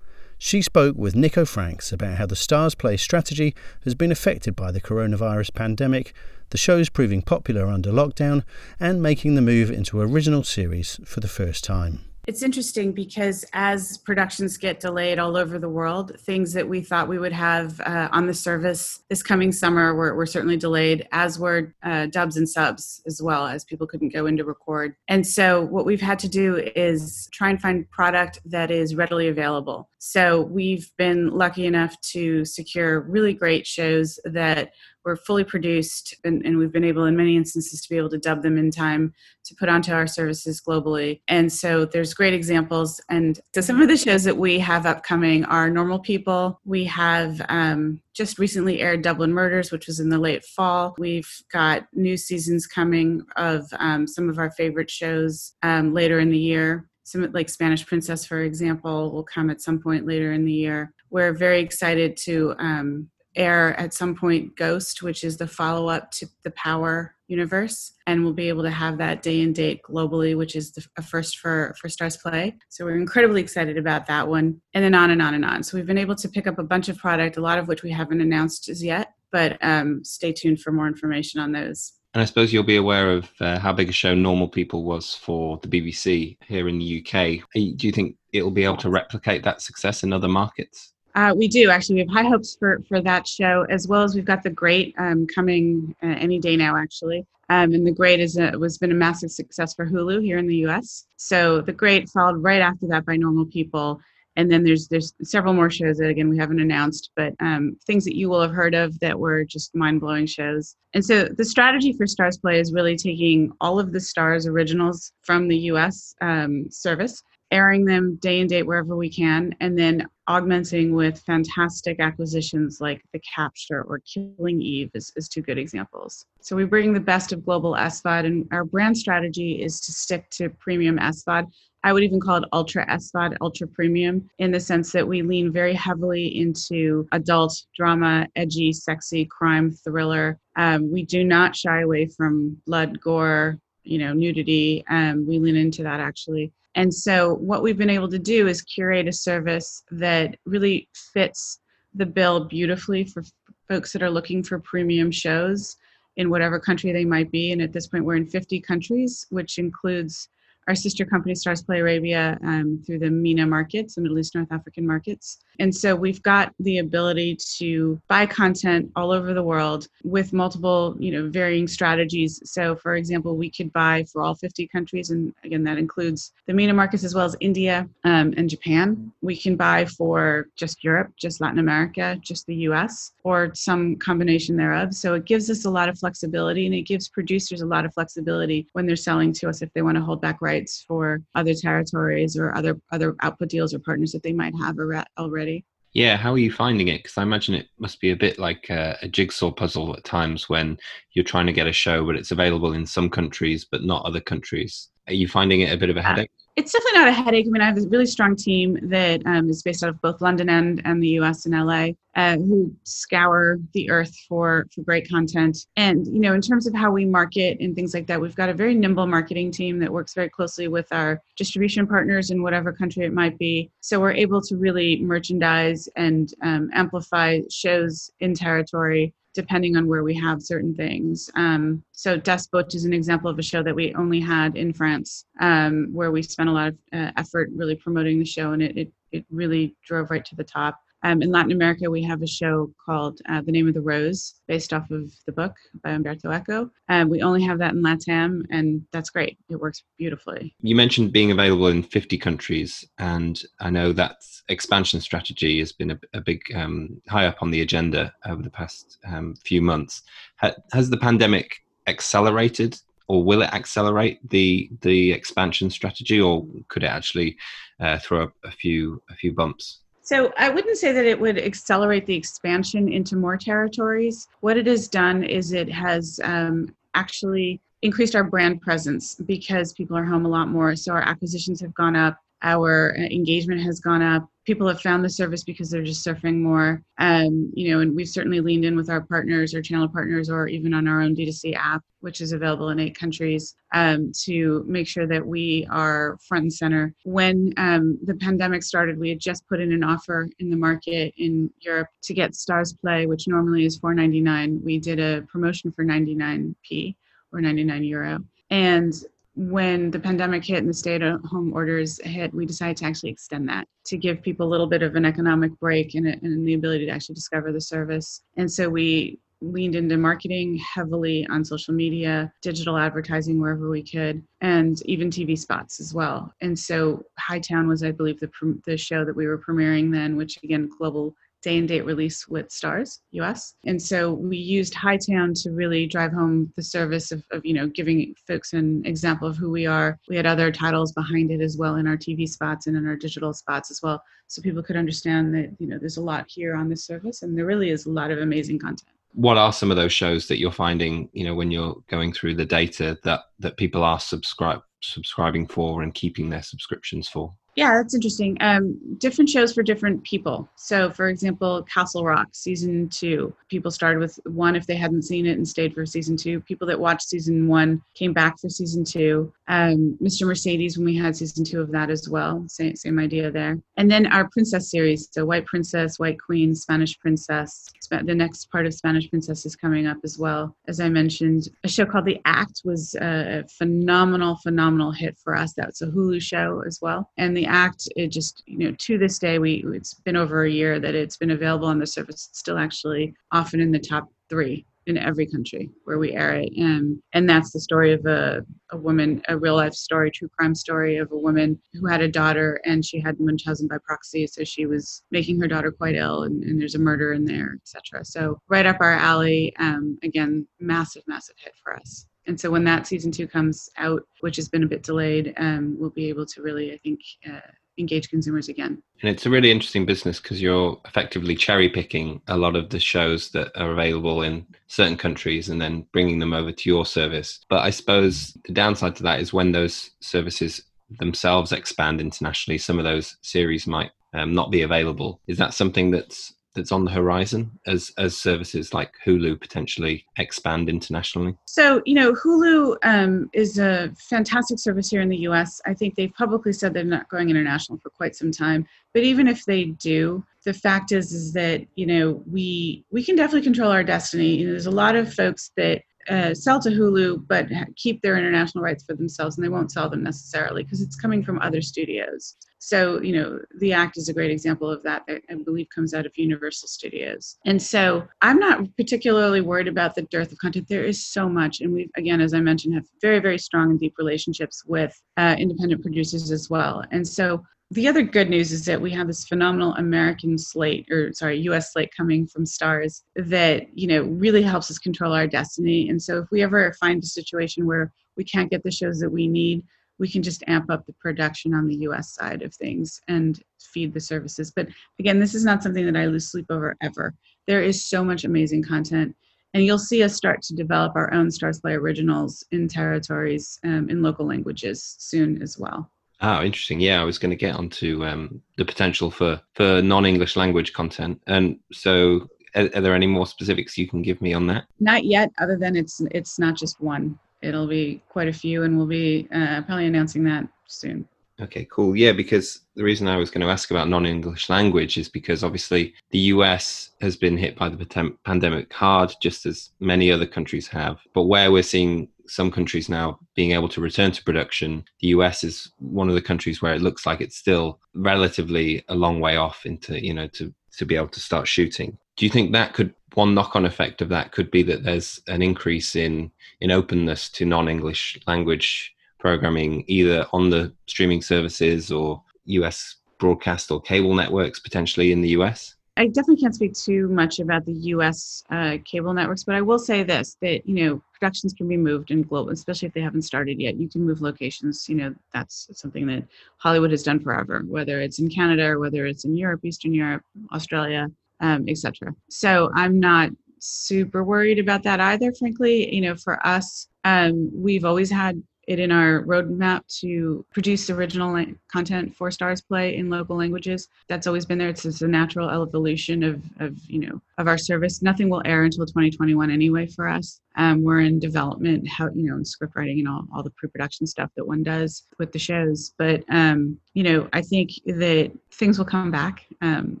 She 0.38 0.62
spoke 0.62 0.96
with 0.96 1.16
Nico 1.16 1.44
Franks 1.44 1.92
about 1.92 2.18
how 2.18 2.26
the 2.26 2.36
Starzplay 2.36 2.96
strategy 3.00 3.56
has 3.82 3.96
been 3.96 4.12
affected 4.12 4.54
by 4.54 4.70
the 4.70 4.80
coronavirus 4.80 5.52
pandemic, 5.52 6.14
the 6.50 6.58
show's 6.58 6.90
proving 6.90 7.22
popular 7.22 7.66
under 7.66 7.90
lockdown, 7.90 8.44
and 8.78 9.02
making 9.02 9.34
the 9.34 9.42
move 9.42 9.68
into 9.68 10.00
original 10.00 10.44
series 10.44 11.00
for 11.04 11.18
the 11.18 11.26
first 11.26 11.64
time. 11.64 11.98
It's 12.26 12.42
interesting 12.42 12.92
because 12.92 13.44
as 13.52 13.98
productions 13.98 14.56
get 14.56 14.80
delayed 14.80 15.18
all 15.18 15.36
over 15.36 15.58
the 15.58 15.68
world, 15.68 16.18
things 16.20 16.54
that 16.54 16.66
we 16.66 16.80
thought 16.80 17.06
we 17.06 17.18
would 17.18 17.32
have 17.32 17.80
uh, 17.82 18.08
on 18.12 18.26
the 18.26 18.32
service 18.32 19.00
this 19.10 19.22
coming 19.22 19.52
summer 19.52 19.94
were, 19.94 20.14
were 20.14 20.24
certainly 20.24 20.56
delayed, 20.56 21.06
as 21.12 21.38
were 21.38 21.74
uh, 21.82 22.06
dubs 22.06 22.38
and 22.38 22.48
subs 22.48 23.02
as 23.06 23.20
well, 23.20 23.46
as 23.46 23.64
people 23.64 23.86
couldn't 23.86 24.12
go 24.12 24.24
in 24.24 24.38
to 24.38 24.44
record. 24.44 24.96
And 25.06 25.26
so, 25.26 25.60
what 25.60 25.84
we've 25.84 26.00
had 26.00 26.18
to 26.20 26.28
do 26.28 26.56
is 26.74 27.28
try 27.30 27.50
and 27.50 27.60
find 27.60 27.88
product 27.90 28.38
that 28.46 28.70
is 28.70 28.94
readily 28.94 29.28
available. 29.28 29.90
So, 29.98 30.42
we've 30.42 30.90
been 30.96 31.28
lucky 31.28 31.66
enough 31.66 32.00
to 32.12 32.46
secure 32.46 33.00
really 33.00 33.34
great 33.34 33.66
shows 33.66 34.18
that 34.24 34.72
were 35.04 35.16
fully 35.16 35.44
produced 35.44 36.14
and, 36.24 36.44
and, 36.44 36.58
we've 36.58 36.72
been 36.72 36.84
able 36.84 37.04
in 37.04 37.16
many 37.16 37.36
instances 37.36 37.82
to 37.82 37.88
be 37.88 37.96
able 37.96 38.08
to 38.08 38.18
dub 38.18 38.42
them 38.42 38.56
in 38.56 38.70
time 38.70 39.12
to 39.44 39.54
put 39.56 39.68
onto 39.68 39.92
our 39.92 40.06
services 40.06 40.62
globally. 40.66 41.20
And 41.28 41.52
so 41.52 41.84
there's 41.84 42.14
great 42.14 42.32
examples. 42.32 43.00
And 43.10 43.38
so 43.54 43.60
some 43.60 43.82
of 43.82 43.88
the 43.88 43.96
shows 43.96 44.24
that 44.24 44.36
we 44.36 44.58
have 44.60 44.86
upcoming 44.86 45.44
are 45.44 45.68
normal 45.68 45.98
people. 45.98 46.60
We 46.64 46.84
have 46.84 47.42
um, 47.48 48.00
just 48.14 48.38
recently 48.38 48.80
aired 48.80 49.02
dublin 49.02 49.32
murders 49.32 49.70
which 49.70 49.86
was 49.86 50.00
in 50.00 50.08
the 50.08 50.18
late 50.18 50.44
fall. 50.44 50.94
We've 50.98 51.30
got 51.52 51.86
new 51.92 52.16
seasons 52.16 52.66
coming 52.66 53.22
of 53.36 53.66
um, 53.78 54.06
some 54.06 54.30
of 54.30 54.38
our 54.38 54.50
favorite 54.52 54.90
shows 54.90 55.54
um, 55.62 55.92
later 55.92 56.20
in 56.20 56.30
the 56.30 56.38
year. 56.38 56.88
Some 57.02 57.30
like 57.32 57.50
spanish 57.50 57.84
princess 57.84 58.24
for 58.24 58.40
example 58.40 59.12
will 59.12 59.24
come 59.24 59.50
at 59.50 59.60
some 59.60 59.78
point 59.78 60.06
later 60.06 60.32
in 60.32 60.44
the 60.44 60.52
year. 60.52 60.94
We're 61.10 61.34
very 61.34 61.60
excited 61.60 62.16
to 62.18 62.54
um, 62.58 63.10
air 63.36 63.78
at 63.78 63.94
some 63.94 64.14
point 64.14 64.56
Ghost, 64.56 65.02
which 65.02 65.24
is 65.24 65.36
the 65.36 65.46
follow 65.46 65.88
up 65.88 66.10
to 66.12 66.26
the 66.42 66.50
Power 66.52 67.14
universe. 67.26 67.92
And 68.06 68.22
we'll 68.22 68.34
be 68.34 68.48
able 68.48 68.62
to 68.62 68.70
have 68.70 68.98
that 68.98 69.22
day 69.22 69.42
and 69.42 69.54
date 69.54 69.80
globally, 69.82 70.36
which 70.36 70.56
is 70.56 70.72
the, 70.72 70.86
a 70.96 71.02
first 71.02 71.38
for, 71.38 71.74
for 71.80 71.88
Starzplay. 71.88 72.54
So 72.68 72.84
we're 72.84 72.98
incredibly 72.98 73.40
excited 73.40 73.78
about 73.78 74.06
that 74.06 74.28
one. 74.28 74.60
And 74.74 74.84
then 74.84 74.94
on 74.94 75.10
and 75.10 75.22
on 75.22 75.34
and 75.34 75.44
on. 75.44 75.62
So 75.62 75.76
we've 75.76 75.86
been 75.86 75.98
able 75.98 76.16
to 76.16 76.28
pick 76.28 76.46
up 76.46 76.58
a 76.58 76.64
bunch 76.64 76.88
of 76.88 76.98
product, 76.98 77.36
a 77.36 77.40
lot 77.40 77.58
of 77.58 77.68
which 77.68 77.82
we 77.82 77.90
haven't 77.90 78.20
announced 78.20 78.68
as 78.68 78.82
yet, 78.82 79.12
but 79.32 79.58
um, 79.62 80.04
stay 80.04 80.32
tuned 80.32 80.60
for 80.60 80.72
more 80.72 80.86
information 80.86 81.40
on 81.40 81.52
those. 81.52 81.94
And 82.14 82.22
I 82.22 82.26
suppose 82.26 82.52
you'll 82.52 82.62
be 82.62 82.76
aware 82.76 83.10
of 83.10 83.28
uh, 83.40 83.58
how 83.58 83.72
big 83.72 83.88
a 83.88 83.92
show 83.92 84.14
Normal 84.14 84.46
People 84.46 84.84
was 84.84 85.16
for 85.16 85.58
the 85.62 85.68
BBC 85.68 86.36
here 86.46 86.68
in 86.68 86.78
the 86.78 87.04
UK. 87.04 87.42
Do 87.52 87.86
you 87.86 87.90
think 87.90 88.16
it 88.32 88.42
will 88.42 88.52
be 88.52 88.64
able 88.64 88.76
to 88.78 88.90
replicate 88.90 89.42
that 89.42 89.60
success 89.60 90.04
in 90.04 90.12
other 90.12 90.28
markets? 90.28 90.93
Uh, 91.14 91.32
we 91.36 91.46
do 91.46 91.70
actually. 91.70 91.96
We 91.96 92.00
have 92.00 92.10
high 92.10 92.28
hopes 92.28 92.56
for 92.56 92.80
for 92.88 93.00
that 93.02 93.26
show, 93.26 93.66
as 93.70 93.86
well 93.86 94.02
as 94.02 94.14
we've 94.14 94.24
got 94.24 94.42
the 94.42 94.50
Great 94.50 94.94
um, 94.98 95.26
coming 95.26 95.94
uh, 96.02 96.06
any 96.18 96.40
day 96.40 96.56
now, 96.56 96.76
actually. 96.76 97.24
Um, 97.50 97.72
and 97.72 97.86
the 97.86 97.92
Great 97.92 98.20
is 98.20 98.36
a, 98.36 98.58
was 98.58 98.78
been 98.78 98.90
a 98.90 98.96
massive 98.96 99.30
success 99.30 99.74
for 99.74 99.86
Hulu 99.86 100.22
here 100.22 100.38
in 100.38 100.46
the 100.46 100.56
U.S. 100.56 101.06
So 101.16 101.60
the 101.60 101.72
Great 101.72 102.08
followed 102.08 102.42
right 102.42 102.60
after 102.60 102.86
that 102.88 103.04
by 103.06 103.16
Normal 103.16 103.46
People, 103.46 104.00
and 104.34 104.50
then 104.50 104.64
there's 104.64 104.88
there's 104.88 105.14
several 105.22 105.54
more 105.54 105.70
shows 105.70 105.98
that 105.98 106.08
again 106.08 106.28
we 106.28 106.38
haven't 106.38 106.60
announced, 106.60 107.10
but 107.14 107.32
um, 107.38 107.76
things 107.86 108.04
that 108.04 108.16
you 108.16 108.28
will 108.28 108.42
have 108.42 108.50
heard 108.50 108.74
of 108.74 108.98
that 108.98 109.16
were 109.18 109.44
just 109.44 109.72
mind 109.74 110.00
blowing 110.00 110.26
shows. 110.26 110.74
And 110.94 111.04
so 111.04 111.28
the 111.28 111.44
strategy 111.44 111.92
for 111.92 112.06
Starzplay 112.06 112.58
is 112.58 112.72
really 112.72 112.96
taking 112.96 113.52
all 113.60 113.78
of 113.78 113.92
the 113.92 114.00
Starz 114.00 114.48
originals 114.48 115.12
from 115.22 115.46
the 115.46 115.58
U.S. 115.58 116.16
Um, 116.20 116.66
service 116.70 117.22
airing 117.50 117.84
them 117.84 118.16
day 118.16 118.40
and 118.40 118.48
date 118.50 118.66
wherever 118.66 118.96
we 118.96 119.08
can, 119.08 119.54
and 119.60 119.78
then 119.78 120.08
augmenting 120.26 120.94
with 120.94 121.20
fantastic 121.20 122.00
acquisitions 122.00 122.80
like 122.80 123.02
The 123.12 123.20
Capture 123.20 123.82
or 123.82 124.00
Killing 124.00 124.62
Eve 124.62 124.90
is, 124.94 125.12
is 125.16 125.28
two 125.28 125.42
good 125.42 125.58
examples. 125.58 126.26
So 126.40 126.56
we 126.56 126.64
bring 126.64 126.92
the 126.92 127.00
best 127.00 127.32
of 127.32 127.44
global 127.44 127.74
SVOD, 127.74 128.26
and 128.26 128.48
our 128.52 128.64
brand 128.64 128.96
strategy 128.96 129.62
is 129.62 129.80
to 129.80 129.92
stick 129.92 130.28
to 130.30 130.50
premium 130.50 130.98
SVOD. 130.98 131.46
I 131.82 131.92
would 131.92 132.02
even 132.02 132.20
call 132.20 132.36
it 132.36 132.48
ultra 132.52 132.86
SVOD, 132.86 133.36
ultra 133.42 133.66
premium, 133.66 134.28
in 134.38 134.50
the 134.50 134.60
sense 134.60 134.90
that 134.92 135.06
we 135.06 135.20
lean 135.20 135.52
very 135.52 135.74
heavily 135.74 136.38
into 136.40 137.06
adult 137.12 137.54
drama, 137.76 138.26
edgy, 138.36 138.72
sexy, 138.72 139.26
crime, 139.26 139.70
thriller. 139.70 140.38
Um, 140.56 140.90
we 140.90 141.02
do 141.02 141.24
not 141.24 141.54
shy 141.54 141.82
away 141.82 142.06
from 142.06 142.56
blood, 142.66 143.00
gore, 143.00 143.58
you 143.82 143.98
know, 143.98 144.14
nudity. 144.14 144.82
Um, 144.88 145.26
we 145.26 145.38
lean 145.38 145.56
into 145.56 145.82
that 145.82 146.00
actually. 146.00 146.52
And 146.76 146.92
so, 146.92 147.34
what 147.34 147.62
we've 147.62 147.78
been 147.78 147.90
able 147.90 148.08
to 148.10 148.18
do 148.18 148.48
is 148.48 148.62
curate 148.62 149.08
a 149.08 149.12
service 149.12 149.82
that 149.90 150.36
really 150.44 150.88
fits 151.12 151.60
the 151.94 152.06
bill 152.06 152.46
beautifully 152.46 153.04
for 153.04 153.22
folks 153.68 153.92
that 153.92 154.02
are 154.02 154.10
looking 154.10 154.42
for 154.42 154.58
premium 154.58 155.10
shows 155.10 155.76
in 156.16 156.30
whatever 156.30 156.58
country 156.58 156.92
they 156.92 157.04
might 157.04 157.30
be. 157.30 157.52
And 157.52 157.62
at 157.62 157.72
this 157.72 157.86
point, 157.86 158.04
we're 158.04 158.16
in 158.16 158.26
50 158.26 158.60
countries, 158.60 159.26
which 159.30 159.58
includes 159.58 160.28
our 160.68 160.74
sister 160.74 161.04
company, 161.04 161.34
Starzplay 161.34 161.80
Arabia, 161.80 162.38
um, 162.42 162.82
through 162.84 162.98
the 162.98 163.10
MENA 163.10 163.46
markets, 163.46 163.94
the 163.94 164.00
Middle 164.00 164.18
East 164.18 164.34
North 164.34 164.50
African 164.50 164.86
markets. 164.86 165.38
And 165.60 165.74
so 165.74 165.94
we've 165.94 166.22
got 166.22 166.52
the 166.58 166.78
ability 166.78 167.38
to 167.58 168.00
buy 168.08 168.26
content 168.26 168.90
all 168.96 169.12
over 169.12 169.34
the 169.34 169.42
world 169.42 169.88
with 170.02 170.32
multiple, 170.32 170.96
you 170.98 171.12
know, 171.12 171.28
varying 171.28 171.68
strategies. 171.68 172.40
So, 172.44 172.76
for 172.76 172.96
example, 172.96 173.36
we 173.36 173.50
could 173.50 173.72
buy 173.72 174.04
for 174.12 174.22
all 174.22 174.34
50 174.34 174.66
countries, 174.68 175.10
and 175.10 175.32
again, 175.44 175.62
that 175.64 175.78
includes 175.78 176.32
the 176.46 176.54
MENA 176.54 176.74
markets 176.74 177.04
as 177.04 177.14
well 177.14 177.26
as 177.26 177.36
India 177.40 177.88
um, 178.04 178.34
and 178.36 178.48
Japan. 178.48 179.12
We 179.22 179.36
can 179.36 179.56
buy 179.56 179.84
for 179.84 180.48
just 180.56 180.82
Europe, 180.82 181.12
just 181.16 181.40
Latin 181.40 181.58
America, 181.58 182.18
just 182.20 182.46
the 182.46 182.56
US, 182.68 183.12
or 183.22 183.54
some 183.54 183.96
combination 183.96 184.56
thereof. 184.56 184.94
So 184.94 185.14
it 185.14 185.24
gives 185.24 185.50
us 185.50 185.64
a 185.64 185.70
lot 185.70 185.88
of 185.88 185.98
flexibility 185.98 186.66
and 186.66 186.74
it 186.74 186.82
gives 186.82 187.08
producers 187.08 187.60
a 187.60 187.66
lot 187.66 187.84
of 187.84 187.94
flexibility 187.94 188.66
when 188.72 188.86
they're 188.86 188.96
selling 188.96 189.32
to 189.34 189.48
us 189.48 189.62
if 189.62 189.72
they 189.72 189.82
want 189.82 189.96
to 189.96 190.02
hold 190.02 190.20
back 190.20 190.40
rights 190.40 190.53
for 190.86 191.22
other 191.34 191.54
territories 191.54 192.36
or 192.36 192.56
other 192.56 192.80
other 192.92 193.14
output 193.20 193.48
deals 193.48 193.74
or 193.74 193.78
partners 193.78 194.12
that 194.12 194.22
they 194.22 194.32
might 194.32 194.54
have 194.60 194.78
already 194.78 195.06
already. 195.18 195.64
Yeah, 195.92 196.16
how 196.16 196.32
are 196.32 196.38
you 196.38 196.50
finding 196.50 196.88
it? 196.88 197.04
Because 197.04 197.16
I 197.16 197.22
imagine 197.22 197.54
it 197.54 197.68
must 197.78 198.00
be 198.00 198.10
a 198.10 198.16
bit 198.16 198.36
like 198.38 198.68
a, 198.68 198.98
a, 199.02 199.08
jigsaw 199.08 199.52
puzzle 199.52 199.94
at 199.96 200.02
times 200.02 200.48
when 200.48 200.76
you're 201.12 201.24
trying 201.24 201.46
to 201.46 201.52
get 201.52 201.68
a 201.68 201.72
show, 201.72 202.04
but 202.04 202.16
it's 202.16 202.32
available 202.32 202.72
in 202.72 202.84
some 202.84 203.08
countries 203.08 203.64
but 203.70 203.84
not 203.84 204.04
other 204.04 204.20
countries. 204.20 204.90
Are 205.06 205.14
you 205.14 205.28
finding 205.28 205.60
it 205.60 205.72
a 205.72 205.76
bit 205.76 205.90
of 205.90 205.96
a 205.96 206.02
headache? 206.02 206.32
It's 206.56 206.72
definitely 206.72 207.00
not 207.00 207.08
a 207.08 207.12
headache. 207.12 207.46
I 207.46 207.50
mean, 207.50 207.62
I 207.62 207.66
have 207.66 207.78
a 207.78 207.88
really 207.88 208.06
strong 208.06 208.36
team 208.36 208.78
that 208.82 209.22
um, 209.26 209.50
is 209.50 209.62
based 209.62 209.82
out 209.82 209.90
of 209.90 210.00
both 210.00 210.20
London 210.20 210.48
and, 210.48 210.80
and 210.84 211.02
the 211.02 211.08
US 211.20 211.46
and 211.46 211.54
LA 211.54 211.88
uh, 212.14 212.36
who 212.36 212.72
scour 212.84 213.58
the 213.72 213.90
earth 213.90 214.14
for, 214.28 214.66
for 214.72 214.82
great 214.82 215.08
content. 215.08 215.66
And, 215.76 216.06
you 216.06 216.20
know, 216.20 216.32
in 216.32 216.40
terms 216.40 216.68
of 216.68 216.74
how 216.74 216.92
we 216.92 217.04
market 217.06 217.58
and 217.58 217.74
things 217.74 217.92
like 217.92 218.06
that, 218.06 218.20
we've 218.20 218.36
got 218.36 218.50
a 218.50 218.54
very 218.54 218.74
nimble 218.74 219.06
marketing 219.06 219.50
team 219.50 219.80
that 219.80 219.92
works 219.92 220.14
very 220.14 220.28
closely 220.28 220.68
with 220.68 220.86
our 220.92 221.20
distribution 221.36 221.88
partners 221.88 222.30
in 222.30 222.42
whatever 222.42 222.72
country 222.72 223.04
it 223.04 223.12
might 223.12 223.36
be. 223.36 223.70
So 223.80 223.98
we're 223.98 224.12
able 224.12 224.40
to 224.42 224.56
really 224.56 225.00
merchandise 225.00 225.88
and 225.96 226.32
um, 226.42 226.70
amplify 226.72 227.40
shows 227.50 228.10
in 228.20 228.34
territory 228.34 229.12
depending 229.34 229.76
on 229.76 229.86
where 229.86 230.04
we 230.04 230.14
have 230.14 230.40
certain 230.40 230.74
things. 230.74 231.28
Um, 231.34 231.82
so 231.92 232.16
Despot 232.16 232.74
is 232.74 232.84
an 232.84 232.92
example 232.92 233.28
of 233.28 233.38
a 233.38 233.42
show 233.42 233.62
that 233.62 233.74
we 233.74 233.94
only 233.94 234.20
had 234.20 234.56
in 234.56 234.72
France, 234.72 235.26
um, 235.40 235.88
where 235.92 236.12
we 236.12 236.22
spent 236.22 236.48
a 236.48 236.52
lot 236.52 236.68
of 236.68 236.78
uh, 236.92 237.10
effort 237.16 237.50
really 237.54 237.74
promoting 237.74 238.18
the 238.18 238.24
show, 238.24 238.52
and 238.52 238.62
it, 238.62 238.76
it, 238.76 238.92
it 239.12 239.24
really 239.30 239.74
drove 239.84 240.10
right 240.10 240.24
to 240.24 240.36
the 240.36 240.44
top. 240.44 240.80
Um, 241.04 241.20
in 241.20 241.30
Latin 241.30 241.52
America, 241.52 241.90
we 241.90 242.02
have 242.04 242.22
a 242.22 242.26
show 242.26 242.72
called 242.84 243.20
uh, 243.28 243.42
The 243.42 243.52
Name 243.52 243.68
of 243.68 243.74
the 243.74 243.82
Rose, 243.82 244.36
based 244.48 244.72
off 244.72 244.90
of 244.90 245.12
the 245.26 245.32
book 245.32 245.54
by 245.82 245.90
Umberto 245.90 246.32
Eco. 246.32 246.70
Um, 246.88 247.10
we 247.10 247.20
only 247.20 247.42
have 247.42 247.58
that 247.58 247.74
in 247.74 247.82
LATAM, 247.82 248.46
and 248.50 248.82
that's 248.90 249.10
great. 249.10 249.38
It 249.50 249.56
works 249.56 249.82
beautifully. 249.98 250.56
You 250.62 250.74
mentioned 250.74 251.12
being 251.12 251.30
available 251.30 251.66
in 251.66 251.82
50 251.82 252.16
countries, 252.16 252.86
and 252.98 253.40
I 253.60 253.68
know 253.68 253.92
that 253.92 254.16
expansion 254.48 254.98
strategy 255.02 255.58
has 255.58 255.72
been 255.72 255.90
a, 255.90 256.00
a 256.14 256.22
big 256.22 256.40
um, 256.54 257.02
high 257.06 257.26
up 257.26 257.42
on 257.42 257.50
the 257.50 257.60
agenda 257.60 258.14
over 258.26 258.42
the 258.42 258.48
past 258.48 258.96
um, 259.06 259.34
few 259.44 259.60
months. 259.60 260.02
Ha- 260.36 260.54
has 260.72 260.88
the 260.88 260.96
pandemic 260.96 261.62
accelerated 261.86 262.80
or 263.08 263.22
will 263.22 263.42
it 263.42 263.52
accelerate 263.52 264.18
the 264.30 264.70
the 264.80 265.12
expansion 265.12 265.68
strategy 265.68 266.18
or 266.18 266.46
could 266.68 266.82
it 266.82 266.86
actually 266.90 267.36
uh, 267.80 267.98
throw 267.98 268.22
up 268.22 268.32
a 268.44 268.50
few 268.50 269.02
a 269.10 269.14
few 269.14 269.34
bumps 269.34 269.80
so 270.04 270.32
I 270.38 270.50
wouldn't 270.50 270.76
say 270.76 270.92
that 270.92 271.06
it 271.06 271.18
would 271.18 271.38
accelerate 271.38 272.06
the 272.06 272.14
expansion 272.14 272.92
into 272.92 273.16
more 273.16 273.36
territories. 273.36 274.28
What 274.40 274.56
it 274.56 274.66
has 274.66 274.86
done 274.86 275.24
is 275.24 275.52
it 275.52 275.70
has 275.70 276.20
um, 276.22 276.74
actually 276.94 277.60
increased 277.82 278.14
our 278.14 278.24
brand 278.24 278.60
presence 278.60 279.14
because 279.14 279.72
people 279.72 279.96
are 279.96 280.04
home 280.04 280.24
a 280.24 280.28
lot 280.28 280.48
more. 280.48 280.76
So 280.76 280.92
our 280.92 281.02
acquisitions 281.02 281.60
have 281.60 281.74
gone 281.74 281.96
up 281.96 282.18
our 282.44 282.94
uh, 282.96 283.02
engagement 283.02 283.60
has 283.62 283.80
gone 283.80 284.02
up 284.02 284.28
people 284.44 284.68
have 284.68 284.80
found 284.80 285.04
the 285.04 285.08
service 285.08 285.42
because 285.42 285.70
they're 285.70 285.82
just 285.82 286.06
surfing 286.06 286.40
more. 286.40 286.82
Um, 286.98 287.50
you 287.54 287.72
know 287.72 287.80
and 287.80 287.94
we've 287.94 288.08
certainly 288.08 288.40
leaned 288.40 288.64
in 288.64 288.76
with 288.76 288.90
our 288.90 289.00
partners 289.00 289.54
or 289.54 289.62
channel 289.62 289.88
partners 289.88 290.30
or 290.30 290.46
even 290.48 290.74
on 290.74 290.86
our 290.86 291.00
own 291.00 291.14
d2c 291.14 291.56
app 291.56 291.82
which 292.00 292.20
is 292.20 292.32
available 292.32 292.68
in 292.68 292.78
eight 292.78 292.98
countries 292.98 293.56
um, 293.72 294.12
to 294.24 294.62
make 294.66 294.86
sure 294.86 295.06
that 295.06 295.26
we 295.26 295.66
are 295.70 296.18
front 296.28 296.42
and 296.42 296.52
center. 296.52 296.94
When 297.04 297.54
um, 297.56 297.98
the 298.04 298.14
pandemic 298.14 298.62
started 298.62 298.98
we 298.98 299.08
had 299.08 299.20
just 299.20 299.48
put 299.48 299.60
in 299.60 299.72
an 299.72 299.82
offer 299.82 300.28
in 300.38 300.50
the 300.50 300.56
market 300.56 301.14
in 301.16 301.50
europe 301.60 301.88
to 302.02 302.14
get 302.14 302.32
Starzplay 302.32 303.08
which 303.08 303.26
normally 303.26 303.64
is 303.64 303.78
4.99 303.78 304.62
we 304.62 304.78
did 304.78 305.00
a 305.00 305.22
promotion 305.22 305.72
for 305.72 305.84
99p 305.84 306.94
or 307.32 307.40
99 307.40 307.84
euro. 307.84 308.20
And 308.50 308.94
when 309.36 309.90
the 309.90 309.98
pandemic 309.98 310.44
hit 310.44 310.58
and 310.58 310.68
the 310.68 310.74
stay 310.74 310.94
at 310.94 311.02
home 311.02 311.52
orders 311.52 312.00
hit, 312.04 312.32
we 312.32 312.46
decided 312.46 312.76
to 312.78 312.84
actually 312.84 313.10
extend 313.10 313.48
that 313.48 313.66
to 313.86 313.96
give 313.96 314.22
people 314.22 314.46
a 314.46 314.50
little 314.50 314.66
bit 314.66 314.82
of 314.82 314.94
an 314.94 315.04
economic 315.04 315.58
break 315.58 315.94
and, 315.94 316.06
and 316.06 316.46
the 316.46 316.54
ability 316.54 316.86
to 316.86 316.92
actually 316.92 317.16
discover 317.16 317.52
the 317.52 317.60
service. 317.60 318.22
And 318.36 318.50
so 318.50 318.68
we 318.68 319.18
leaned 319.40 319.74
into 319.74 319.96
marketing 319.96 320.56
heavily 320.56 321.26
on 321.30 321.44
social 321.44 321.74
media, 321.74 322.32
digital 322.42 322.78
advertising 322.78 323.40
wherever 323.40 323.68
we 323.68 323.82
could, 323.82 324.22
and 324.40 324.80
even 324.86 325.10
TV 325.10 325.36
spots 325.36 325.80
as 325.80 325.92
well. 325.92 326.32
And 326.40 326.58
so 326.58 327.04
Hightown 327.18 327.68
was, 327.68 327.82
I 327.82 327.90
believe, 327.90 328.20
the, 328.20 328.30
the 328.66 328.76
show 328.76 329.04
that 329.04 329.16
we 329.16 329.26
were 329.26 329.38
premiering 329.38 329.92
then, 329.92 330.16
which 330.16 330.38
again, 330.42 330.70
global 330.78 331.14
day 331.44 331.58
and 331.58 331.68
date 331.68 331.84
release 331.84 332.26
with 332.26 332.48
Starz 332.48 333.00
US. 333.12 333.54
And 333.66 333.80
so 333.80 334.12
we 334.12 334.38
used 334.38 334.74
Hightown 334.74 335.34
to 335.34 335.50
really 335.50 335.86
drive 335.86 336.12
home 336.12 336.52
the 336.56 336.62
service 336.62 337.12
of, 337.12 337.22
of, 337.30 337.44
you 337.44 337.52
know, 337.52 337.68
giving 337.68 338.14
folks 338.26 338.54
an 338.54 338.82
example 338.86 339.28
of 339.28 339.36
who 339.36 339.50
we 339.50 339.66
are. 339.66 339.98
We 340.08 340.16
had 340.16 340.26
other 340.26 340.50
titles 340.50 340.92
behind 340.92 341.30
it 341.30 341.42
as 341.42 341.58
well 341.58 341.76
in 341.76 341.86
our 341.86 341.98
TV 341.98 342.26
spots 342.26 342.66
and 342.66 342.76
in 342.76 342.86
our 342.86 342.96
digital 342.96 343.34
spots 343.34 343.70
as 343.70 343.80
well. 343.82 344.02
So 344.26 344.40
people 344.40 344.62
could 344.62 344.76
understand 344.76 345.34
that, 345.34 345.54
you 345.58 345.66
know, 345.68 345.78
there's 345.78 345.98
a 345.98 346.02
lot 346.02 346.24
here 346.28 346.56
on 346.56 346.70
this 346.70 346.86
service 346.86 347.22
and 347.22 347.36
there 347.36 347.46
really 347.46 347.70
is 347.70 347.86
a 347.86 347.90
lot 347.90 348.10
of 348.10 348.18
amazing 348.18 348.58
content 348.58 348.88
what 349.16 349.38
are 349.38 349.52
some 349.52 349.70
of 349.70 349.76
those 349.76 349.92
shows 349.92 350.26
that 350.26 350.40
you're 350.40 350.50
finding 350.50 351.08
you 351.12 351.24
know 351.24 351.36
when 351.36 351.48
you're 351.48 351.76
going 351.88 352.12
through 352.12 352.34
the 352.34 352.44
data 352.44 352.98
that 353.04 353.20
that 353.38 353.56
people 353.56 353.84
are 353.84 354.00
subscribe 354.00 354.60
subscribing 354.82 355.46
for 355.46 355.82
and 355.82 355.94
keeping 355.94 356.28
their 356.28 356.42
subscriptions 356.42 357.08
for 357.08 357.32
yeah, 357.56 357.74
that's 357.74 357.94
interesting. 357.94 358.36
Um, 358.40 358.78
different 358.98 359.30
shows 359.30 359.52
for 359.52 359.62
different 359.62 360.02
people. 360.02 360.48
So, 360.56 360.90
for 360.90 361.08
example, 361.08 361.62
Castle 361.72 362.04
Rock 362.04 362.28
season 362.32 362.88
two. 362.88 363.34
People 363.48 363.70
started 363.70 364.00
with 364.00 364.18
one 364.24 364.56
if 364.56 364.66
they 364.66 364.74
hadn't 364.74 365.02
seen 365.02 365.26
it 365.26 365.36
and 365.36 365.46
stayed 365.46 365.72
for 365.72 365.86
season 365.86 366.16
two. 366.16 366.40
People 366.40 366.66
that 366.66 366.80
watched 366.80 367.08
season 367.08 367.46
one 367.46 367.80
came 367.94 368.12
back 368.12 368.40
for 368.40 368.48
season 368.48 368.84
two. 368.84 369.32
Um, 369.46 369.96
Mr. 370.02 370.26
Mercedes, 370.26 370.76
when 370.76 370.86
we 370.86 370.96
had 370.96 371.16
season 371.16 371.44
two 371.44 371.60
of 371.60 371.70
that 371.70 371.90
as 371.90 372.08
well, 372.08 372.44
same 372.48 372.74
same 372.74 372.98
idea 372.98 373.30
there. 373.30 373.58
And 373.76 373.90
then 373.90 374.06
our 374.06 374.28
princess 374.30 374.70
series, 374.70 375.08
so 375.12 375.24
White 375.24 375.46
Princess, 375.46 375.98
White 375.98 376.18
Queen, 376.20 376.54
Spanish 376.54 376.98
Princess. 376.98 377.70
The 377.90 378.14
next 378.14 378.50
part 378.50 378.66
of 378.66 378.74
Spanish 378.74 379.08
Princess 379.10 379.46
is 379.46 379.54
coming 379.54 379.86
up 379.86 379.98
as 380.02 380.18
well. 380.18 380.56
As 380.66 380.80
I 380.80 380.88
mentioned, 380.88 381.50
a 381.62 381.68
show 381.68 381.84
called 381.84 382.06
The 382.06 382.20
Act 382.24 382.62
was 382.64 382.94
a 382.96 383.44
phenomenal, 383.48 384.36
phenomenal 384.36 384.90
hit 384.90 385.16
for 385.22 385.36
us. 385.36 385.52
That's 385.52 385.82
a 385.82 385.86
Hulu 385.86 386.20
show 386.20 386.62
as 386.66 386.80
well, 386.80 387.10
and 387.18 387.36
the 387.36 387.43
act 387.46 387.88
it 387.96 388.08
just 388.08 388.42
you 388.46 388.58
know 388.58 388.76
to 388.78 388.98
this 388.98 389.18
day 389.18 389.38
we 389.38 389.64
it's 389.68 389.94
been 389.94 390.16
over 390.16 390.44
a 390.44 390.50
year 390.50 390.78
that 390.78 390.94
it's 390.94 391.16
been 391.16 391.32
available 391.32 391.68
on 391.68 391.78
the 391.78 391.86
service 391.86 392.28
it's 392.28 392.38
still 392.38 392.58
actually 392.58 393.14
often 393.32 393.60
in 393.60 393.70
the 393.70 393.78
top 393.78 394.08
three 394.28 394.66
in 394.86 394.98
every 394.98 395.26
country 395.26 395.70
where 395.84 395.98
we 395.98 396.12
air 396.12 396.34
it. 396.34 396.52
And 396.56 396.98
and 397.12 397.28
that's 397.28 397.52
the 397.52 397.60
story 397.60 397.92
of 397.92 398.04
a, 398.06 398.44
a 398.70 398.76
woman 398.76 399.22
a 399.28 399.36
real 399.36 399.56
life 399.56 399.72
story 399.72 400.10
true 400.10 400.28
crime 400.36 400.54
story 400.54 400.96
of 400.96 401.10
a 401.12 401.18
woman 401.18 401.58
who 401.72 401.86
had 401.86 402.02
a 402.02 402.08
daughter 402.08 402.60
and 402.64 402.84
she 402.84 403.00
had 403.00 403.18
munchausen 403.18 403.68
by 403.68 403.76
proxy. 403.84 404.26
So 404.26 404.44
she 404.44 404.66
was 404.66 405.02
making 405.10 405.40
her 405.40 405.48
daughter 405.48 405.72
quite 405.72 405.94
ill 405.96 406.24
and, 406.24 406.42
and 406.44 406.60
there's 406.60 406.74
a 406.74 406.78
murder 406.78 407.12
in 407.12 407.24
there 407.24 407.56
etc 407.60 408.04
so 408.04 408.38
right 408.48 408.66
up 408.66 408.76
our 408.80 408.92
alley. 408.92 409.54
Um, 409.58 409.98
again 410.02 410.46
massive 410.60 411.02
massive 411.06 411.36
hit 411.38 411.54
for 411.62 411.74
us 411.76 412.06
and 412.26 412.38
so 412.38 412.50
when 412.50 412.64
that 412.64 412.86
season 412.86 413.10
two 413.10 413.26
comes 413.26 413.68
out, 413.76 414.02
which 414.20 414.36
has 414.36 414.48
been 414.48 414.62
a 414.62 414.68
bit 414.68 414.82
delayed, 414.82 415.34
um, 415.36 415.76
we'll 415.78 415.90
be 415.90 416.08
able 416.08 416.26
to 416.26 416.42
really, 416.42 416.72
I 416.72 416.78
think, 416.78 417.00
uh, 417.28 417.40
engage 417.78 418.08
consumers 418.08 418.48
again. 418.48 418.82
And 419.02 419.10
it's 419.10 419.26
a 419.26 419.30
really 419.30 419.50
interesting 419.50 419.84
business 419.84 420.20
because 420.20 420.40
you're 420.40 420.80
effectively 420.84 421.34
cherry 421.34 421.68
picking 421.68 422.20
a 422.28 422.36
lot 422.36 422.56
of 422.56 422.70
the 422.70 422.80
shows 422.80 423.30
that 423.30 423.50
are 423.56 423.72
available 423.72 424.22
in 424.22 424.46
certain 424.68 424.96
countries 424.96 425.48
and 425.48 425.60
then 425.60 425.86
bringing 425.92 426.18
them 426.18 426.32
over 426.32 426.52
to 426.52 426.68
your 426.68 426.86
service. 426.86 427.40
But 427.48 427.62
I 427.62 427.70
suppose 427.70 428.36
the 428.46 428.52
downside 428.52 428.96
to 428.96 429.02
that 429.02 429.20
is 429.20 429.32
when 429.32 429.52
those 429.52 429.90
services 430.00 430.62
themselves 430.98 431.52
expand 431.52 432.00
internationally, 432.00 432.58
some 432.58 432.78
of 432.78 432.84
those 432.84 433.16
series 433.22 433.66
might 433.66 433.90
um, 434.12 434.34
not 434.34 434.50
be 434.50 434.62
available. 434.62 435.20
Is 435.26 435.38
that 435.38 435.54
something 435.54 435.90
that's 435.90 436.34
that's 436.54 436.72
on 436.72 436.84
the 436.84 436.90
horizon 436.90 437.50
as 437.66 437.92
as 437.98 438.16
services 438.16 438.72
like 438.72 438.92
Hulu 439.04 439.40
potentially 439.40 440.04
expand 440.18 440.68
internationally? 440.68 441.34
So 441.44 441.82
you 441.84 441.94
know, 441.94 442.14
Hulu 442.14 442.76
um, 442.82 443.30
is 443.32 443.58
a 443.58 443.92
fantastic 443.98 444.58
service 444.58 444.90
here 444.90 445.00
in 445.00 445.08
the 445.08 445.18
U.S. 445.18 445.60
I 445.66 445.74
think 445.74 445.94
they've 445.94 446.14
publicly 446.14 446.52
said 446.52 446.74
they're 446.74 446.84
not 446.84 447.08
going 447.08 447.30
international 447.30 447.78
for 447.78 447.90
quite 447.90 448.16
some 448.16 448.30
time. 448.30 448.66
But 448.92 449.02
even 449.02 449.26
if 449.26 449.44
they 449.44 449.64
do, 449.64 450.24
the 450.44 450.54
fact 450.54 450.92
is 450.92 451.12
is 451.12 451.32
that 451.32 451.62
you 451.74 451.86
know 451.86 452.22
we 452.30 452.84
we 452.90 453.04
can 453.04 453.16
definitely 453.16 453.42
control 453.42 453.70
our 453.70 453.84
destiny. 453.84 454.36
You 454.36 454.46
know, 454.46 454.52
there's 454.52 454.66
a 454.66 454.70
lot 454.70 454.96
of 454.96 455.12
folks 455.12 455.50
that 455.56 455.82
uh, 456.08 456.34
sell 456.34 456.60
to 456.60 456.70
Hulu, 456.70 457.26
but 457.26 457.46
keep 457.76 458.02
their 458.02 458.16
international 458.16 458.64
rights 458.64 458.84
for 458.84 458.94
themselves, 458.94 459.36
and 459.36 459.44
they 459.44 459.48
won't 459.48 459.72
sell 459.72 459.88
them 459.88 460.02
necessarily 460.02 460.62
because 460.62 460.80
it's 460.80 460.96
coming 460.96 461.22
from 461.22 461.38
other 461.40 461.62
studios. 461.62 462.36
So, 462.58 463.02
you 463.02 463.14
know, 463.14 463.40
The 463.58 463.74
Act 463.74 463.98
is 463.98 464.08
a 464.08 464.14
great 464.14 464.30
example 464.30 464.70
of 464.70 464.82
that, 464.84 465.02
that 465.06 465.20
I 465.28 465.34
believe 465.34 465.66
comes 465.74 465.92
out 465.92 466.06
of 466.06 466.16
Universal 466.16 466.68
Studios. 466.68 467.36
And 467.44 467.60
so 467.60 468.06
I'm 468.22 468.38
not 468.38 468.74
particularly 468.78 469.42
worried 469.42 469.68
about 469.68 469.94
the 469.94 470.02
dearth 470.02 470.32
of 470.32 470.38
content. 470.38 470.68
There 470.68 470.82
is 470.82 471.06
so 471.06 471.28
much. 471.28 471.60
And 471.60 471.74
we, 471.74 471.90
again, 471.96 472.22
as 472.22 472.32
I 472.32 472.40
mentioned, 472.40 472.74
have 472.74 472.86
very, 473.02 473.18
very 473.18 473.38
strong 473.38 473.70
and 473.70 473.78
deep 473.78 473.94
relationships 473.98 474.64
with 474.64 474.98
uh, 475.18 475.36
independent 475.38 475.82
producers 475.82 476.30
as 476.30 476.48
well. 476.48 476.82
And 476.90 477.06
so 477.06 477.44
the 477.74 477.88
other 477.88 478.02
good 478.02 478.30
news 478.30 478.52
is 478.52 478.64
that 478.66 478.80
we 478.80 478.90
have 478.92 479.08
this 479.08 479.26
phenomenal 479.26 479.74
American 479.74 480.38
slate, 480.38 480.86
or 480.92 481.12
sorry, 481.12 481.40
US 481.40 481.72
slate 481.72 481.90
coming 481.96 482.24
from 482.24 482.44
Starz 482.44 483.02
that, 483.16 483.66
you 483.76 483.88
know, 483.88 484.02
really 484.04 484.42
helps 484.42 484.70
us 484.70 484.78
control 484.78 485.12
our 485.12 485.26
destiny. 485.26 485.88
And 485.88 486.00
so 486.00 486.18
if 486.18 486.30
we 486.30 486.40
ever 486.44 486.72
find 486.74 487.02
a 487.02 487.06
situation 487.06 487.66
where 487.66 487.92
we 488.16 488.22
can't 488.22 488.48
get 488.48 488.62
the 488.62 488.70
shows 488.70 489.00
that 489.00 489.10
we 489.10 489.26
need, 489.26 489.64
we 489.98 490.08
can 490.08 490.22
just 490.22 490.44
amp 490.46 490.70
up 490.70 490.86
the 490.86 490.92
production 491.00 491.52
on 491.52 491.66
the 491.66 491.74
US 491.88 492.14
side 492.14 492.42
of 492.42 492.54
things 492.54 493.00
and 493.08 493.42
feed 493.58 493.92
the 493.92 494.00
services. 494.00 494.52
But 494.54 494.68
again, 495.00 495.18
this 495.18 495.34
is 495.34 495.44
not 495.44 495.64
something 495.64 495.84
that 495.84 495.96
I 495.96 496.06
lose 496.06 496.30
sleep 496.30 496.46
over 496.50 496.76
ever. 496.80 497.12
There 497.48 497.62
is 497.62 497.84
so 497.84 498.04
much 498.04 498.24
amazing 498.24 498.62
content. 498.62 499.16
And 499.52 499.64
you'll 499.64 499.78
see 499.78 500.04
us 500.04 500.14
start 500.14 500.42
to 500.42 500.54
develop 500.54 500.94
our 500.94 501.12
own 501.12 501.28
Starzplay 501.28 501.76
originals 501.76 502.44
in 502.52 502.68
territories 502.68 503.58
um, 503.64 503.90
in 503.90 504.00
local 504.00 504.26
languages 504.26 504.94
soon 505.00 505.42
as 505.42 505.58
well. 505.58 505.90
Oh, 506.20 506.42
interesting. 506.42 506.80
Yeah, 506.80 507.00
I 507.00 507.04
was 507.04 507.18
going 507.18 507.30
to 507.30 507.36
get 507.36 507.54
onto 507.54 508.04
um, 508.04 508.40
the 508.56 508.64
potential 508.64 509.10
for 509.10 509.40
for 509.54 509.82
non-English 509.82 510.36
language 510.36 510.72
content, 510.72 511.20
and 511.26 511.58
so 511.72 512.28
are, 512.54 512.70
are, 512.74 512.80
there 512.80 512.94
any 512.94 513.06
more 513.06 513.26
specifics 513.26 513.76
you 513.76 513.88
can 513.88 514.02
give 514.02 514.20
me 514.22 514.32
on 514.32 514.46
that? 514.46 514.66
Not 514.80 515.04
yet, 515.04 515.32
other 515.38 515.56
than 515.56 515.76
it's 515.76 516.00
it's 516.12 516.38
not 516.38 516.54
just 516.54 516.80
one. 516.80 517.18
It'll 517.42 517.66
be 517.66 518.02
quite 518.08 518.28
a 518.28 518.32
few, 518.32 518.62
and 518.62 518.76
we'll 518.76 518.86
be 518.86 519.28
uh, 519.34 519.62
probably 519.62 519.86
announcing 519.86 520.24
that 520.24 520.48
soon. 520.66 521.06
Okay, 521.40 521.66
cool. 521.68 521.96
Yeah, 521.96 522.12
because 522.12 522.60
the 522.76 522.84
reason 522.84 523.08
I 523.08 523.16
was 523.16 523.28
going 523.30 523.44
to 523.44 523.52
ask 523.52 523.70
about 523.70 523.88
non 523.88 524.06
English 524.06 524.48
language 524.48 524.96
is 524.96 525.08
because 525.08 525.42
obviously 525.42 525.94
the 526.10 526.18
US 526.34 526.90
has 527.00 527.16
been 527.16 527.36
hit 527.36 527.56
by 527.56 527.68
the 527.68 528.14
pandemic 528.24 528.72
hard, 528.72 529.12
just 529.20 529.44
as 529.44 529.70
many 529.80 530.12
other 530.12 530.26
countries 530.26 530.68
have. 530.68 531.00
But 531.12 531.24
where 531.24 531.50
we're 531.50 531.64
seeing 531.64 532.08
some 532.26 532.50
countries 532.50 532.88
now 532.88 533.18
being 533.34 533.52
able 533.52 533.68
to 533.68 533.80
return 533.80 534.12
to 534.12 534.24
production, 534.24 534.84
the 535.00 535.08
US 535.08 535.44
is 535.44 535.72
one 535.78 536.08
of 536.08 536.14
the 536.14 536.22
countries 536.22 536.62
where 536.62 536.74
it 536.74 536.82
looks 536.82 537.06
like 537.06 537.20
it's 537.20 537.36
still 537.36 537.80
relatively 537.94 538.84
a 538.88 538.94
long 538.94 539.20
way 539.20 539.36
off 539.36 539.66
into, 539.66 540.02
you 540.04 540.14
know, 540.14 540.26
to, 540.28 540.52
to 540.76 540.84
be 540.84 540.96
able 540.96 541.08
to 541.08 541.20
start 541.20 541.46
shooting. 541.46 541.96
Do 542.16 542.24
you 542.24 542.30
think 542.30 542.52
that 542.52 542.74
could 542.74 542.94
one 543.14 543.34
knock-on 543.34 543.64
effect 543.64 544.02
of 544.02 544.08
that 544.08 544.32
could 544.32 544.50
be 544.50 544.62
that 544.64 544.82
there's 544.82 545.20
an 545.28 545.42
increase 545.42 545.94
in 545.96 546.30
in 546.60 546.70
openness 546.70 547.28
to 547.30 547.44
non-English 547.44 548.18
language 548.26 548.94
programming 549.18 549.84
either 549.86 550.26
on 550.32 550.50
the 550.50 550.72
streaming 550.86 551.22
services 551.22 551.90
or 551.90 552.22
US 552.46 552.96
broadcast 553.18 553.70
or 553.70 553.80
cable 553.80 554.14
networks 554.14 554.58
potentially 554.58 555.12
in 555.12 555.20
the 555.20 555.30
US? 555.30 555.73
I 555.96 556.08
definitely 556.08 556.40
can't 556.40 556.54
speak 556.54 556.74
too 556.74 557.08
much 557.08 557.38
about 557.38 557.64
the 557.64 557.72
U.S. 557.72 558.42
Uh, 558.50 558.78
cable 558.84 559.12
networks, 559.12 559.44
but 559.44 559.54
I 559.54 559.60
will 559.60 559.78
say 559.78 560.02
this: 560.02 560.36
that 560.40 560.66
you 560.66 560.74
know, 560.74 561.02
productions 561.12 561.52
can 561.52 561.68
be 561.68 561.76
moved 561.76 562.10
in 562.10 562.22
global, 562.22 562.50
especially 562.50 562.88
if 562.88 562.94
they 562.94 563.00
haven't 563.00 563.22
started 563.22 563.60
yet. 563.60 563.76
You 563.76 563.88
can 563.88 564.02
move 564.02 564.20
locations. 564.20 564.88
You 564.88 564.96
know, 564.96 565.14
that's 565.32 565.68
something 565.72 566.06
that 566.08 566.24
Hollywood 566.58 566.90
has 566.90 567.04
done 567.04 567.20
forever, 567.20 567.62
whether 567.66 568.00
it's 568.00 568.18
in 568.18 568.28
Canada 568.28 568.66
or 568.66 568.80
whether 568.80 569.06
it's 569.06 569.24
in 569.24 569.36
Europe, 569.36 569.64
Eastern 569.64 569.94
Europe, 569.94 570.24
Australia, 570.52 571.08
um, 571.40 571.64
etc. 571.68 572.14
So 572.28 572.70
I'm 572.74 572.98
not 572.98 573.30
super 573.60 574.24
worried 574.24 574.58
about 574.58 574.82
that 574.82 575.00
either. 575.00 575.32
Frankly, 575.32 575.94
you 575.94 576.00
know, 576.00 576.16
for 576.16 576.44
us, 576.44 576.88
um, 577.04 577.50
we've 577.54 577.84
always 577.84 578.10
had 578.10 578.42
it 578.66 578.78
in 578.78 578.90
our 578.90 579.22
roadmap 579.22 579.82
to 580.00 580.44
produce 580.52 580.90
original 580.90 581.44
content 581.70 582.14
for 582.14 582.30
Starzplay 582.30 582.96
in 582.96 583.10
local 583.10 583.36
languages. 583.36 583.88
That's 584.08 584.26
always 584.26 584.46
been 584.46 584.58
there. 584.58 584.68
It's 584.68 584.82
just 584.82 585.02
a 585.02 585.08
natural 585.08 585.50
evolution 585.50 586.22
of, 586.22 586.42
of 586.60 586.78
you 586.86 587.00
know 587.00 587.20
of 587.38 587.48
our 587.48 587.58
service. 587.58 588.02
Nothing 588.02 588.28
will 588.28 588.42
air 588.44 588.64
until 588.64 588.86
2021 588.86 589.50
anyway 589.50 589.86
for 589.86 590.08
us. 590.08 590.40
Um, 590.56 590.82
we're 590.82 591.00
in 591.00 591.18
development, 591.18 591.88
how 591.88 592.10
you 592.14 592.28
know, 592.28 592.36
in 592.36 592.44
script 592.44 592.76
writing 592.76 593.00
and 593.00 593.08
all, 593.08 593.24
all 593.34 593.42
the 593.42 593.50
pre-production 593.50 594.06
stuff 594.06 594.30
that 594.36 594.46
one 594.46 594.62
does 594.62 595.04
with 595.18 595.32
the 595.32 595.38
shows. 595.38 595.92
But 595.98 596.24
um, 596.28 596.78
you 596.94 597.02
know, 597.02 597.28
I 597.32 597.42
think 597.42 597.70
that 597.86 598.32
things 598.52 598.78
will 598.78 598.84
come 598.84 599.10
back. 599.10 599.46
Um, 599.60 600.00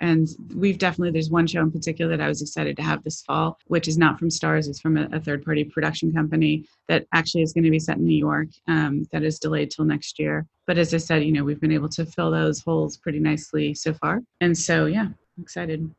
and 0.00 0.28
we've 0.54 0.78
definitely 0.78 1.10
there's 1.10 1.30
one 1.30 1.46
show 1.46 1.60
in 1.60 1.70
particular 1.70 2.16
that 2.16 2.22
I 2.22 2.28
was 2.28 2.42
excited 2.42 2.76
to 2.76 2.82
have 2.82 3.02
this 3.02 3.22
fall, 3.22 3.58
which 3.66 3.88
is 3.88 3.98
not 3.98 4.18
from 4.18 4.28
Starz, 4.28 4.68
It's 4.68 4.80
from 4.80 4.96
a, 4.96 5.08
a 5.12 5.20
third-party 5.20 5.64
production 5.64 6.12
company 6.12 6.66
that 6.88 7.06
actually 7.12 7.42
is 7.42 7.52
going 7.52 7.64
to 7.64 7.70
be 7.70 7.78
set 7.78 7.96
in 7.96 8.06
New 8.06 8.16
York. 8.16 8.48
Um, 8.66 9.06
that 9.12 9.22
is 9.22 9.38
delayed 9.38 9.70
till 9.70 9.84
next 9.84 10.18
year. 10.18 10.46
But 10.66 10.78
as 10.78 10.92
I 10.92 10.98
said, 10.98 11.24
you 11.24 11.32
know, 11.32 11.44
we've 11.44 11.60
been 11.60 11.72
able 11.72 11.88
to 11.90 12.04
fill 12.04 12.30
those 12.30 12.60
holes 12.60 12.98
pretty 12.98 13.18
nicely 13.18 13.74
so 13.74 13.94
far. 13.94 14.20
And 14.40 14.56
so, 14.56 14.86
yeah, 14.86 15.06
I'm 15.06 15.42
excited. 15.42 15.90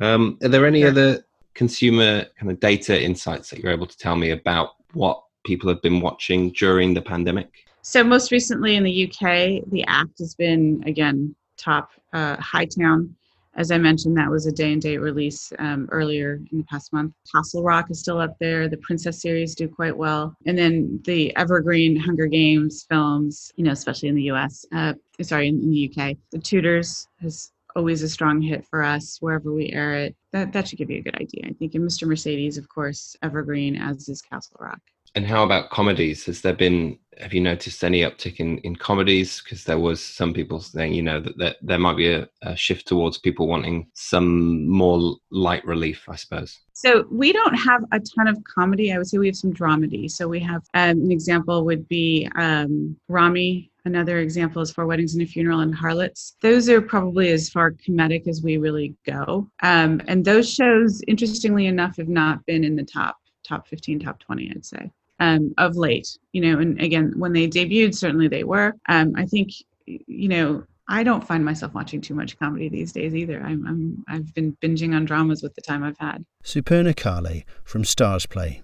Um, 0.00 0.38
are 0.42 0.48
there 0.48 0.66
any 0.66 0.82
sure. 0.82 0.90
other 0.90 1.24
consumer 1.54 2.26
kind 2.38 2.50
of 2.50 2.60
data 2.60 3.00
insights 3.00 3.50
that 3.50 3.58
you're 3.58 3.72
able 3.72 3.86
to 3.86 3.98
tell 3.98 4.16
me 4.16 4.30
about 4.30 4.70
what 4.92 5.22
people 5.44 5.68
have 5.68 5.82
been 5.82 6.00
watching 6.00 6.50
during 6.50 6.94
the 6.94 7.02
pandemic? 7.02 7.66
So, 7.82 8.04
most 8.04 8.30
recently 8.30 8.76
in 8.76 8.84
the 8.84 9.06
UK, 9.06 9.68
the 9.70 9.84
act 9.86 10.18
has 10.18 10.34
been 10.34 10.82
again 10.86 11.34
top. 11.56 11.90
Uh, 12.12 12.36
Hightown, 12.36 13.14
as 13.54 13.70
I 13.70 13.78
mentioned, 13.78 14.16
that 14.16 14.30
was 14.30 14.46
a 14.46 14.52
day 14.52 14.72
and 14.72 14.80
date 14.80 14.98
release 14.98 15.52
um, 15.58 15.88
earlier 15.90 16.40
in 16.52 16.58
the 16.58 16.64
past 16.64 16.92
month. 16.92 17.12
Castle 17.30 17.62
Rock 17.62 17.90
is 17.90 18.00
still 18.00 18.18
up 18.18 18.36
there. 18.38 18.68
The 18.68 18.76
Princess 18.78 19.20
series 19.20 19.54
do 19.54 19.68
quite 19.68 19.96
well, 19.96 20.36
and 20.46 20.56
then 20.56 21.00
the 21.04 21.34
evergreen 21.36 21.96
Hunger 21.96 22.26
Games 22.26 22.86
films, 22.88 23.50
you 23.56 23.64
know, 23.64 23.72
especially 23.72 24.08
in 24.08 24.14
the 24.14 24.24
U.S. 24.24 24.64
Uh, 24.72 24.94
sorry, 25.22 25.48
in, 25.48 25.60
in 25.62 25.70
the 25.70 25.90
UK, 25.90 26.16
The 26.30 26.38
Tudors 26.38 27.08
has 27.20 27.50
always 27.76 28.02
a 28.02 28.08
strong 28.08 28.40
hit 28.40 28.66
for 28.66 28.82
us 28.82 29.18
wherever 29.20 29.52
we 29.52 29.70
air 29.70 29.94
it. 29.94 30.16
That 30.32 30.52
that 30.52 30.68
should 30.68 30.78
give 30.78 30.90
you 30.90 30.98
a 30.98 31.02
good 31.02 31.16
idea. 31.16 31.44
I 31.46 31.52
think. 31.52 31.74
And 31.74 31.88
Mr. 31.88 32.06
Mercedes, 32.06 32.58
of 32.58 32.68
course, 32.68 33.16
evergreen 33.22 33.76
as 33.76 34.08
is 34.08 34.22
Castle 34.22 34.56
Rock. 34.60 34.80
And 35.14 35.26
how 35.26 35.44
about 35.44 35.70
comedies? 35.70 36.24
Has 36.26 36.40
there 36.40 36.54
been? 36.54 36.98
Have 37.20 37.34
you 37.34 37.42
noticed 37.42 37.84
any 37.84 38.00
uptick 38.00 38.40
in 38.40 38.58
in 38.58 38.74
comedies? 38.74 39.42
Because 39.42 39.64
there 39.64 39.78
was 39.78 40.02
some 40.02 40.32
people 40.32 40.60
saying, 40.60 40.94
you 40.94 41.02
know, 41.02 41.20
that, 41.20 41.36
that 41.36 41.56
there 41.60 41.78
might 41.78 41.98
be 41.98 42.10
a, 42.10 42.26
a 42.42 42.56
shift 42.56 42.88
towards 42.88 43.18
people 43.18 43.46
wanting 43.46 43.88
some 43.92 44.66
more 44.66 45.16
light 45.30 45.64
relief, 45.66 46.08
I 46.08 46.16
suppose. 46.16 46.60
So 46.72 47.06
we 47.10 47.32
don't 47.32 47.54
have 47.54 47.84
a 47.92 48.00
ton 48.00 48.28
of 48.28 48.42
comedy. 48.44 48.92
I 48.92 48.98
would 48.98 49.06
say 49.06 49.18
we 49.18 49.26
have 49.26 49.36
some 49.36 49.52
dramedy. 49.52 50.10
So 50.10 50.26
we 50.26 50.40
have 50.40 50.62
um, 50.72 51.02
an 51.02 51.12
example 51.12 51.64
would 51.66 51.86
be 51.86 52.28
um, 52.34 52.96
Ramy 53.08 53.70
Another 53.84 54.18
example 54.18 54.62
is 54.62 54.70
Four 54.70 54.86
Weddings 54.86 55.14
and 55.14 55.22
a 55.22 55.26
Funeral 55.26 55.60
and 55.60 55.74
Harlots. 55.74 56.36
Those 56.40 56.68
are 56.68 56.80
probably 56.80 57.30
as 57.30 57.50
far 57.50 57.72
comedic 57.72 58.28
as 58.28 58.42
we 58.42 58.56
really 58.56 58.94
go. 59.04 59.50
Um, 59.62 60.00
and 60.06 60.24
those 60.24 60.52
shows, 60.52 61.02
interestingly 61.08 61.66
enough, 61.66 61.96
have 61.96 62.08
not 62.08 62.44
been 62.46 62.62
in 62.62 62.76
the 62.76 62.84
top 62.84 63.16
top 63.44 63.66
15, 63.66 63.98
top 63.98 64.20
20, 64.20 64.50
I'd 64.50 64.64
say, 64.64 64.90
um, 65.18 65.52
of 65.58 65.76
late. 65.76 66.16
You 66.32 66.42
know, 66.42 66.60
and 66.60 66.80
again, 66.80 67.12
when 67.16 67.32
they 67.32 67.48
debuted, 67.48 67.94
certainly 67.94 68.28
they 68.28 68.44
were. 68.44 68.74
Um, 68.88 69.14
I 69.16 69.26
think, 69.26 69.50
you 69.86 70.28
know, 70.28 70.64
I 70.88 71.02
don't 71.02 71.26
find 71.26 71.44
myself 71.44 71.74
watching 71.74 72.00
too 72.00 72.14
much 72.14 72.38
comedy 72.38 72.68
these 72.68 72.92
days 72.92 73.14
either. 73.14 73.40
I'm, 73.42 73.66
I'm 73.66 74.04
I've 74.08 74.34
been 74.34 74.56
binging 74.62 74.94
on 74.94 75.04
dramas 75.04 75.42
with 75.42 75.54
the 75.54 75.60
time 75.60 75.82
I've 75.82 75.98
had. 75.98 76.24
Superna 76.44 76.94
Kalle 76.94 77.42
from 77.64 77.82
Starzplay. 77.82 78.62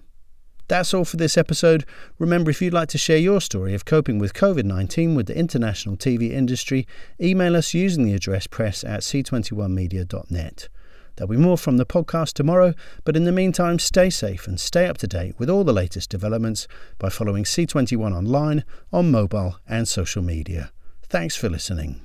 That's 0.69 0.93
all 0.93 1.03
for 1.03 1.17
this 1.17 1.35
episode. 1.35 1.83
Remember, 2.19 2.51
if 2.51 2.61
you'd 2.61 2.75
like 2.75 2.89
to 2.89 2.99
share 2.99 3.17
your 3.17 3.41
story 3.41 3.73
of 3.73 3.85
coping 3.85 4.19
with 4.19 4.35
COVID 4.35 4.65
19 4.65 5.15
with 5.15 5.25
the 5.25 5.35
international 5.35 5.97
TV 5.97 6.31
industry, 6.31 6.87
email 7.19 7.55
us 7.55 7.73
using 7.73 8.05
the 8.05 8.13
address 8.13 8.45
press 8.45 8.83
at 8.83 9.01
c21media.net. 9.01 10.69
There'll 11.15 11.31
be 11.31 11.37
more 11.37 11.57
from 11.57 11.77
the 11.77 11.87
podcast 11.87 12.33
tomorrow, 12.33 12.75
but 13.03 13.17
in 13.17 13.23
the 13.23 13.31
meantime, 13.31 13.79
stay 13.79 14.11
safe 14.11 14.47
and 14.47 14.59
stay 14.59 14.85
up 14.85 14.99
to 14.99 15.07
date 15.07 15.33
with 15.39 15.49
all 15.49 15.63
the 15.63 15.73
latest 15.73 16.11
developments 16.11 16.67
by 16.99 17.09
following 17.09 17.45
C21 17.45 18.15
online, 18.15 18.63
on 18.93 19.09
mobile, 19.09 19.57
and 19.67 19.87
social 19.87 20.21
media. 20.21 20.71
Thanks 21.01 21.35
for 21.35 21.49
listening. 21.49 21.99